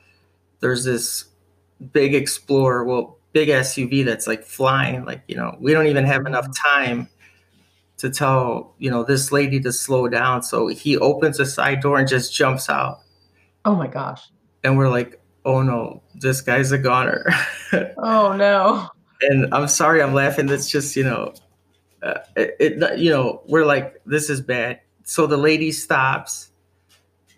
there's 0.61 0.85
this 0.85 1.24
big 1.92 2.14
Explorer, 2.14 2.85
well, 2.85 3.16
big 3.33 3.48
SUV 3.48 4.05
that's 4.05 4.26
like 4.26 4.44
flying. 4.44 5.05
Like, 5.05 5.22
you 5.26 5.37
know, 5.37 5.57
we 5.61 5.72
don't 5.72 5.87
even 5.87 6.05
have 6.05 6.26
enough 6.26 6.46
time 6.57 7.09
to 8.00 8.08
tell, 8.08 8.74
you 8.78 8.90
know, 8.90 9.04
this 9.04 9.30
lady 9.30 9.60
to 9.60 9.72
slow 9.72 10.08
down. 10.08 10.42
So 10.42 10.68
he 10.68 10.96
opens 10.96 11.36
the 11.36 11.44
side 11.44 11.80
door 11.80 11.98
and 11.98 12.08
just 12.08 12.34
jumps 12.34 12.70
out. 12.70 13.00
Oh 13.66 13.74
my 13.74 13.86
gosh. 13.86 14.22
And 14.64 14.78
we're 14.78 14.88
like, 14.88 15.20
oh 15.44 15.62
no, 15.62 16.02
this 16.14 16.40
guy's 16.40 16.72
a 16.72 16.78
goner. 16.78 17.26
Oh 17.98 18.34
no. 18.34 18.88
and 19.20 19.54
I'm 19.54 19.68
sorry, 19.68 20.02
I'm 20.02 20.12
laughing. 20.12 20.46
That's 20.46 20.68
just 20.68 20.96
you 20.96 21.04
know, 21.04 21.34
uh, 22.02 22.14
it, 22.34 22.56
it 22.58 22.98
you 22.98 23.10
know 23.10 23.42
we're 23.46 23.64
like 23.64 24.00
this 24.06 24.28
is 24.28 24.40
bad. 24.40 24.80
So 25.04 25.28
the 25.28 25.36
lady 25.36 25.70
stops. 25.70 26.50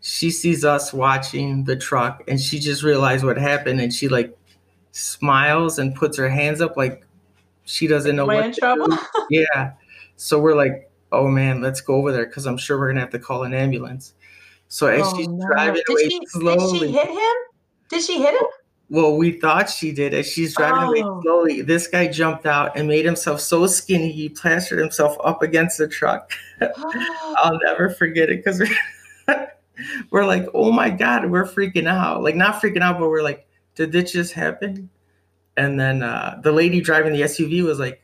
She 0.01 0.31
sees 0.31 0.65
us 0.65 0.93
watching 0.93 1.65
the 1.65 1.77
truck, 1.77 2.23
and 2.29 2.41
she 2.41 2.59
just 2.61 2.83
realized 2.83 3.25
what 3.25 3.37
happened, 3.37 3.81
and 3.81 3.93
she 3.93 4.09
like 4.09 4.35
smiles 4.93 5.79
and 5.79 5.95
puts 5.95 6.17
her 6.17 6.31
hands 6.31 6.63
up 6.63 6.77
like 6.79 7.05
she 7.65 7.87
doesn't 7.87 8.17
know 8.17 8.23
Am 8.23 8.37
what 8.37 8.47
in 8.47 8.55
trouble? 8.55 8.99
Yeah. 9.31 9.73
So 10.23 10.39
we're 10.39 10.55
like, 10.55 10.89
oh 11.11 11.27
man, 11.27 11.61
let's 11.61 11.81
go 11.81 11.97
over 11.97 12.13
there 12.13 12.27
because 12.27 12.47
I'm 12.47 12.57
sure 12.57 12.79
we're 12.79 12.87
gonna 12.89 13.01
have 13.01 13.11
to 13.11 13.19
call 13.19 13.43
an 13.43 13.53
ambulance. 13.53 14.15
So 14.69 14.87
as 14.87 15.03
Oh, 15.05 15.17
she's 15.17 15.27
no. 15.29 15.45
driving 15.49 15.83
Did 15.87 15.93
away 15.93 16.09
she, 16.09 16.21
slowly, 16.29 16.79
Did 16.79 16.81
she 16.81 16.93
hit 16.93 17.09
him? 17.09 17.33
Did 17.91 18.03
she 18.05 18.19
hit 18.23 18.35
him? 18.41 18.47
well, 18.89 19.17
we 19.17 19.33
thought 19.33 19.69
she 19.69 19.91
did. 19.91 20.15
As 20.15 20.31
she's 20.31 20.55
driving 20.55 20.85
Oh. 20.85 20.89
away 20.91 21.23
slowly, 21.23 21.63
this 21.63 21.89
guy 21.89 22.07
jumped 22.07 22.47
out 22.47 22.77
and 22.77 22.87
made 22.87 23.05
himself 23.05 23.41
so 23.41 23.67
skinny 23.67 24.13
he 24.13 24.29
plastered 24.29 24.79
himself 24.79 25.17
up 25.25 25.43
against 25.43 25.77
the 25.79 25.89
truck. 25.89 26.31
I'll 26.61 27.59
never 27.65 27.91
forget 27.91 28.31
it 28.31 28.45
because 28.45 28.61
we're, 29.27 29.49
we're 30.11 30.25
like, 30.25 30.47
oh 30.55 30.71
my 30.71 30.89
god, 30.89 31.29
we're 31.31 31.47
freaking 31.49 31.89
out. 31.89 32.23
Like 32.23 32.37
not 32.37 32.63
freaking 32.63 32.81
out, 32.83 33.01
but 33.01 33.09
we're 33.09 33.23
like, 33.23 33.45
did 33.75 33.91
this 33.91 34.13
just 34.13 34.35
happen? 34.35 34.89
And 35.57 35.81
then 35.81 36.03
uh, 36.05 36.41
the 36.45 36.53
lady 36.53 36.81
driving 36.81 37.13
the 37.13 37.23
SUV 37.23 37.65
was 37.65 37.81
like 37.81 37.99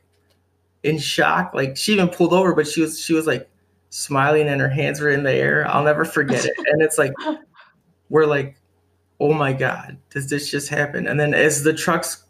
in 0.82 0.98
shock. 0.98 1.52
Like 1.54 1.76
she 1.76 1.92
even 1.92 2.08
pulled 2.08 2.32
over, 2.32 2.54
but 2.54 2.66
she 2.66 2.80
was 2.80 3.00
she 3.00 3.12
was 3.12 3.26
like 3.26 3.48
smiling 3.90 4.48
and 4.48 4.60
her 4.60 4.68
hands 4.68 5.00
were 5.00 5.10
in 5.10 5.22
the 5.22 5.32
air. 5.32 5.66
I'll 5.68 5.84
never 5.84 6.04
forget 6.04 6.44
it. 6.44 6.54
And 6.66 6.82
it's 6.82 6.98
like 6.98 7.12
we're 8.08 8.26
like, 8.26 8.56
oh 9.20 9.32
my 9.32 9.52
god, 9.52 9.98
does 10.10 10.28
this 10.28 10.50
just 10.50 10.68
happen? 10.68 11.06
And 11.06 11.18
then 11.18 11.34
as 11.34 11.62
the 11.62 11.72
trucks, 11.72 12.24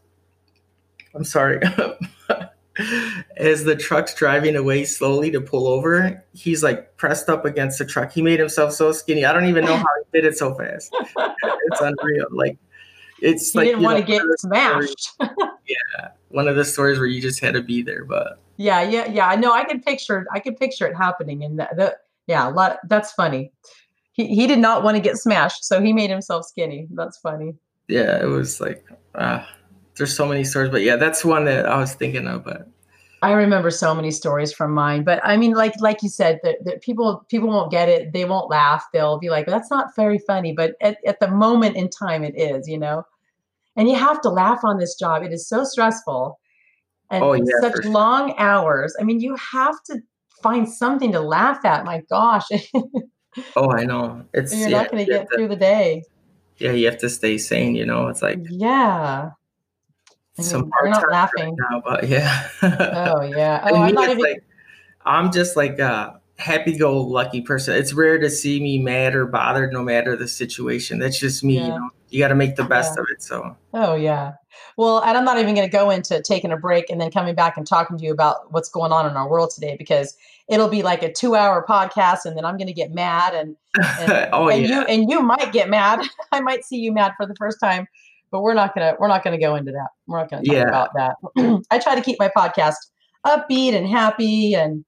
I'm 1.14 1.24
sorry. 1.24 1.60
As 3.36 3.64
the 3.64 3.74
truck's 3.74 4.14
driving 4.14 4.54
away 4.54 4.84
slowly 4.84 5.32
to 5.32 5.40
pull 5.40 5.66
over, 5.66 6.24
he's 6.32 6.62
like 6.62 6.96
pressed 6.96 7.28
up 7.28 7.44
against 7.44 7.80
the 7.80 7.84
truck. 7.84 8.12
He 8.12 8.22
made 8.22 8.38
himself 8.38 8.72
so 8.72 8.92
skinny. 8.92 9.24
I 9.24 9.32
don't 9.32 9.46
even 9.46 9.64
know 9.64 9.76
how 9.76 9.84
he 10.12 10.20
did 10.20 10.24
it 10.24 10.38
so 10.38 10.54
fast. 10.54 10.94
It's 10.94 11.80
unreal. 11.80 12.26
Like 12.30 12.56
it's 13.20 13.52
He 13.52 13.58
like 13.58 13.66
didn't 13.68 13.82
want 13.82 13.98
to 13.98 14.04
get 14.04 14.22
smashed. 14.38 15.12
yeah, 15.20 16.08
one 16.28 16.48
of 16.48 16.56
the 16.56 16.64
stories 16.64 16.98
where 16.98 17.06
you 17.06 17.20
just 17.20 17.40
had 17.40 17.54
to 17.54 17.62
be 17.62 17.82
there. 17.82 18.04
But 18.04 18.40
yeah, 18.56 18.82
yeah, 18.82 19.06
yeah. 19.06 19.28
I 19.28 19.36
know. 19.36 19.52
I 19.52 19.64
can 19.64 19.80
picture. 19.80 20.26
I 20.32 20.40
can 20.40 20.54
picture 20.54 20.86
it 20.86 20.96
happening, 20.96 21.44
and 21.44 21.58
the, 21.58 21.68
the 21.74 21.96
yeah, 22.26 22.48
a 22.48 22.50
lot. 22.50 22.78
That's 22.88 23.12
funny. 23.12 23.52
He 24.12 24.26
he 24.26 24.46
did 24.46 24.58
not 24.58 24.82
want 24.82 24.96
to 24.96 25.00
get 25.00 25.16
smashed, 25.16 25.64
so 25.64 25.80
he 25.80 25.92
made 25.92 26.10
himself 26.10 26.44
skinny. 26.46 26.88
That's 26.90 27.18
funny. 27.18 27.54
Yeah, 27.88 28.20
it 28.20 28.26
was 28.26 28.60
like 28.60 28.84
uh, 29.14 29.44
there's 29.96 30.14
so 30.14 30.26
many 30.26 30.44
stories, 30.44 30.70
but 30.70 30.82
yeah, 30.82 30.96
that's 30.96 31.24
one 31.24 31.44
that 31.46 31.66
I 31.66 31.78
was 31.78 31.94
thinking 31.94 32.26
of. 32.26 32.44
But 32.44 32.68
I 33.20 33.32
remember 33.32 33.70
so 33.70 33.94
many 33.94 34.10
stories 34.12 34.52
from 34.52 34.72
mine, 34.72 35.02
but 35.02 35.20
I 35.24 35.36
mean, 35.36 35.52
like 35.52 35.74
like 35.80 36.02
you 36.02 36.08
said, 36.08 36.38
that, 36.44 36.64
that 36.64 36.82
people 36.82 37.24
people 37.28 37.48
won't 37.48 37.70
get 37.70 37.88
it. 37.88 38.12
They 38.12 38.24
won't 38.24 38.48
laugh. 38.50 38.84
They'll 38.92 39.18
be 39.18 39.28
like, 39.30 39.46
"That's 39.46 39.70
not 39.70 39.94
very 39.96 40.18
funny." 40.20 40.52
But 40.52 40.74
at, 40.80 40.98
at 41.06 41.18
the 41.20 41.28
moment 41.28 41.76
in 41.76 41.88
time, 41.90 42.22
it 42.22 42.38
is. 42.38 42.68
You 42.68 42.78
know, 42.78 43.02
and 43.76 43.88
you 43.88 43.96
have 43.96 44.20
to 44.22 44.28
laugh 44.28 44.60
on 44.64 44.78
this 44.78 44.94
job. 44.96 45.22
It 45.24 45.32
is 45.32 45.48
so 45.48 45.64
stressful, 45.64 46.38
and 47.10 47.22
Oh, 47.24 47.32
yeah, 47.32 47.44
such 47.60 47.82
sure. 47.82 47.92
long 47.92 48.34
hours. 48.38 48.94
I 49.00 49.02
mean, 49.04 49.20
you 49.20 49.34
have 49.36 49.82
to 49.86 50.00
find 50.42 50.68
something 50.68 51.10
to 51.12 51.20
laugh 51.20 51.64
at. 51.64 51.84
My 51.84 52.02
gosh, 52.08 52.46
oh, 53.56 53.72
I 53.72 53.84
know 53.84 54.24
it's 54.32 54.52
you're 54.52 54.68
yeah, 54.68 54.82
not 54.82 54.90
going 54.90 55.04
to 55.04 55.10
get 55.10 55.26
through 55.34 55.48
the 55.48 55.56
day. 55.56 56.02
yeah, 56.58 56.72
you 56.72 56.86
have 56.86 56.98
to 56.98 57.10
stay 57.10 57.38
sane. 57.38 57.74
You 57.74 57.86
know, 57.86 58.08
it's 58.08 58.22
like 58.22 58.38
Yeah. 58.48 59.30
Some 60.40 60.70
you're 60.82 60.90
not 60.90 61.10
laughing. 61.10 61.56
right 61.58 61.70
now, 61.70 61.82
but 61.84 62.08
yeah. 62.08 62.48
Oh 62.62 63.22
yeah. 63.22 63.66
Oh, 63.70 63.82
I'm 63.82 63.94
not 63.94 64.08
even. 64.10 64.18
like 64.22 64.44
I'm 65.04 65.32
just 65.32 65.56
like 65.56 65.78
a 65.78 66.20
happy-go-lucky 66.38 67.40
person. 67.42 67.74
It's 67.76 67.92
rare 67.92 68.18
to 68.18 68.30
see 68.30 68.60
me 68.60 68.78
mad 68.78 69.14
or 69.14 69.26
bothered, 69.26 69.72
no 69.72 69.82
matter 69.82 70.16
the 70.16 70.28
situation. 70.28 70.98
That's 70.98 71.18
just 71.18 71.42
me. 71.42 71.56
Yeah. 71.56 71.62
You 71.66 71.68
know, 71.70 71.90
you 72.10 72.18
got 72.20 72.28
to 72.28 72.34
make 72.34 72.56
the 72.56 72.64
best 72.64 72.94
Yeah. 72.96 73.02
of 73.02 73.06
it. 73.10 73.22
So 73.22 73.56
Oh 73.74 73.94
yeah. 73.94 74.32
Well, 74.76 75.00
and 75.00 75.16
I'm 75.16 75.24
not 75.24 75.38
even 75.38 75.54
going 75.54 75.68
to 75.68 75.72
go 75.76 75.90
into 75.90 76.22
taking 76.22 76.52
a 76.52 76.56
break 76.56 76.88
and 76.90 77.00
then 77.00 77.10
coming 77.10 77.34
back 77.34 77.56
and 77.56 77.66
talking 77.66 77.98
to 77.98 78.04
you 78.04 78.12
about 78.12 78.52
what's 78.52 78.68
going 78.68 78.92
on 78.92 79.08
in 79.10 79.16
our 79.16 79.28
world 79.28 79.50
today 79.50 79.76
because 79.76 80.16
it'll 80.48 80.68
be 80.68 80.82
like 80.82 81.02
a 81.02 81.12
two-hour 81.12 81.64
podcast, 81.68 82.24
and 82.24 82.36
then 82.36 82.44
I'm 82.44 82.56
going 82.56 82.68
to 82.68 82.72
get 82.72 82.92
mad, 82.92 83.34
and 83.34 83.56
and, 84.00 84.28
oh 84.32 84.48
and 84.48 84.62
yeah, 84.62 84.80
you 84.80 84.82
and 84.86 85.10
you 85.10 85.20
might 85.20 85.52
get 85.52 85.68
mad. 85.68 86.00
I 86.32 86.40
might 86.40 86.64
see 86.64 86.76
you 86.78 86.92
mad 86.92 87.12
for 87.16 87.26
the 87.26 87.34
first 87.36 87.58
time, 87.60 87.86
but 88.30 88.42
we're 88.42 88.54
not 88.54 88.74
gonna 88.74 88.94
we're 88.98 89.08
not 89.08 89.24
gonna 89.24 89.38
go 89.38 89.54
into 89.56 89.72
that. 89.72 89.88
We're 90.06 90.18
not 90.18 90.30
gonna 90.30 90.42
talk 90.44 90.54
Yeah. 90.54 90.68
about 90.68 90.90
that. 90.94 91.16
I 91.70 91.78
try 91.78 91.94
to 91.94 92.00
keep 92.02 92.18
my 92.18 92.30
podcast 92.36 92.76
upbeat 93.26 93.74
and 93.74 93.86
happy, 93.88 94.54
and 94.54 94.84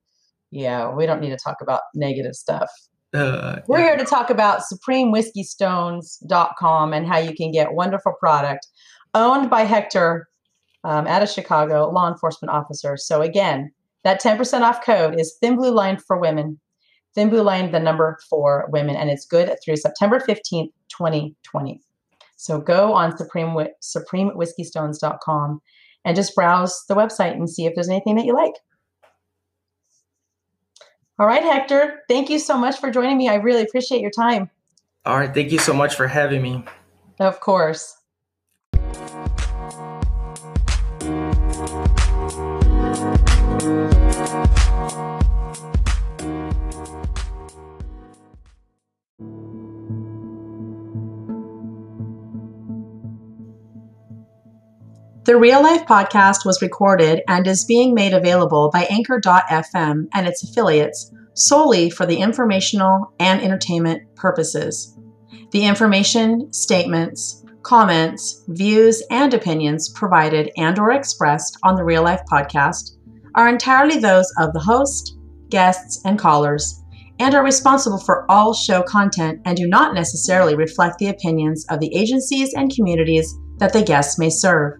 yeah, 0.51 0.89
we 0.93 1.05
don't 1.05 1.21
need 1.21 1.29
to 1.31 1.37
talk 1.37 1.57
about 1.61 1.81
negative 1.95 2.35
stuff. 2.35 2.69
uh, 3.13 3.59
We're 3.67 3.79
yeah. 3.79 3.85
here 3.87 3.97
to 3.97 4.05
talk 4.05 4.29
about 4.29 4.61
supremewhiskeystones.com 4.61 6.93
and 6.93 7.07
how 7.07 7.17
you 7.17 7.33
can 7.35 7.51
get 7.51 7.73
wonderful 7.73 8.13
product 8.19 8.67
owned 9.13 9.49
by 9.49 9.61
Hector 9.61 10.27
um, 10.83 11.07
out 11.07 11.21
of 11.21 11.29
Chicago, 11.29 11.89
law 11.91 12.07
enforcement 12.09 12.51
officer. 12.51 12.97
So 12.97 13.21
again, 13.21 13.71
that 14.03 14.21
10% 14.21 14.61
off 14.61 14.83
code 14.83 15.19
is 15.19 15.35
Thin 15.41 15.55
Blue 15.57 15.71
Line 15.71 15.97
for 15.97 16.17
women. 16.17 16.59
Thin 17.13 17.29
Blue 17.29 17.41
Line, 17.43 17.71
the 17.71 17.79
number 17.79 18.17
for 18.29 18.67
women, 18.71 18.95
and 18.95 19.09
it's 19.09 19.25
good 19.25 19.53
through 19.63 19.75
September 19.75 20.19
15th, 20.19 20.71
2020. 20.89 21.81
So 22.41 22.59
go 22.59 22.93
on 22.93 23.15
Supreme, 23.15 23.55
supremewhiskeystones.com 23.83 25.61
and 26.03 26.15
just 26.15 26.33
browse 26.33 26.83
the 26.89 26.95
website 26.95 27.33
and 27.33 27.47
see 27.47 27.67
if 27.67 27.75
there's 27.75 27.87
anything 27.87 28.15
that 28.15 28.25
you 28.25 28.33
like. 28.33 28.53
All 31.19 31.27
right, 31.27 31.43
Hector, 31.43 31.99
thank 32.09 32.31
you 32.31 32.39
so 32.39 32.57
much 32.57 32.79
for 32.79 32.89
joining 32.89 33.19
me. 33.19 33.29
I 33.29 33.35
really 33.35 33.61
appreciate 33.61 34.01
your 34.01 34.09
time. 34.09 34.49
All 35.05 35.19
right, 35.19 35.31
thank 35.31 35.51
you 35.51 35.59
so 35.59 35.71
much 35.71 35.93
for 35.93 36.07
having 36.07 36.41
me. 36.41 36.65
Of 37.19 37.41
course. 37.41 37.95
The 55.31 55.37
Real 55.37 55.63
Life 55.63 55.85
podcast 55.85 56.45
was 56.45 56.61
recorded 56.61 57.21
and 57.29 57.47
is 57.47 57.63
being 57.63 57.93
made 57.93 58.13
available 58.13 58.69
by 58.69 58.83
Anchor.fm 58.89 60.09
and 60.13 60.27
its 60.27 60.43
affiliates 60.43 61.09
solely 61.35 61.89
for 61.89 62.05
the 62.05 62.17
informational 62.17 63.13
and 63.17 63.41
entertainment 63.41 64.13
purposes. 64.17 64.99
The 65.51 65.65
information, 65.65 66.51
statements, 66.51 67.45
comments, 67.63 68.43
views, 68.49 69.01
and 69.09 69.33
opinions 69.33 69.87
provided 69.95 70.51
and 70.57 70.77
or 70.77 70.91
expressed 70.91 71.57
on 71.63 71.77
the 71.77 71.85
Real 71.85 72.03
Life 72.03 72.23
podcast 72.29 72.97
are 73.35 73.47
entirely 73.47 73.99
those 73.99 74.29
of 74.37 74.51
the 74.51 74.59
host, 74.59 75.17
guests, 75.47 76.01
and 76.03 76.19
callers 76.19 76.83
and 77.21 77.33
are 77.33 77.43
responsible 77.45 77.99
for 77.99 78.29
all 78.29 78.53
show 78.53 78.83
content 78.83 79.39
and 79.45 79.55
do 79.55 79.65
not 79.65 79.93
necessarily 79.93 80.57
reflect 80.57 80.97
the 80.97 81.07
opinions 81.07 81.65
of 81.69 81.79
the 81.79 81.95
agencies 81.95 82.53
and 82.53 82.75
communities 82.75 83.33
that 83.59 83.71
the 83.71 83.81
guests 83.81 84.19
may 84.19 84.29
serve. 84.29 84.73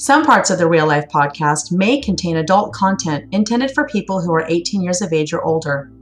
Some 0.00 0.24
parts 0.24 0.48
of 0.48 0.56
the 0.56 0.66
Real 0.66 0.86
Life 0.86 1.08
podcast 1.10 1.72
may 1.72 2.00
contain 2.00 2.38
adult 2.38 2.72
content 2.72 3.26
intended 3.34 3.72
for 3.72 3.86
people 3.86 4.18
who 4.18 4.32
are 4.32 4.46
18 4.48 4.80
years 4.80 5.02
of 5.02 5.12
age 5.12 5.34
or 5.34 5.44
older. 5.44 5.92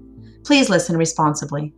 Please 0.45 0.71
listen 0.71 0.97
responsibly. 0.97 1.75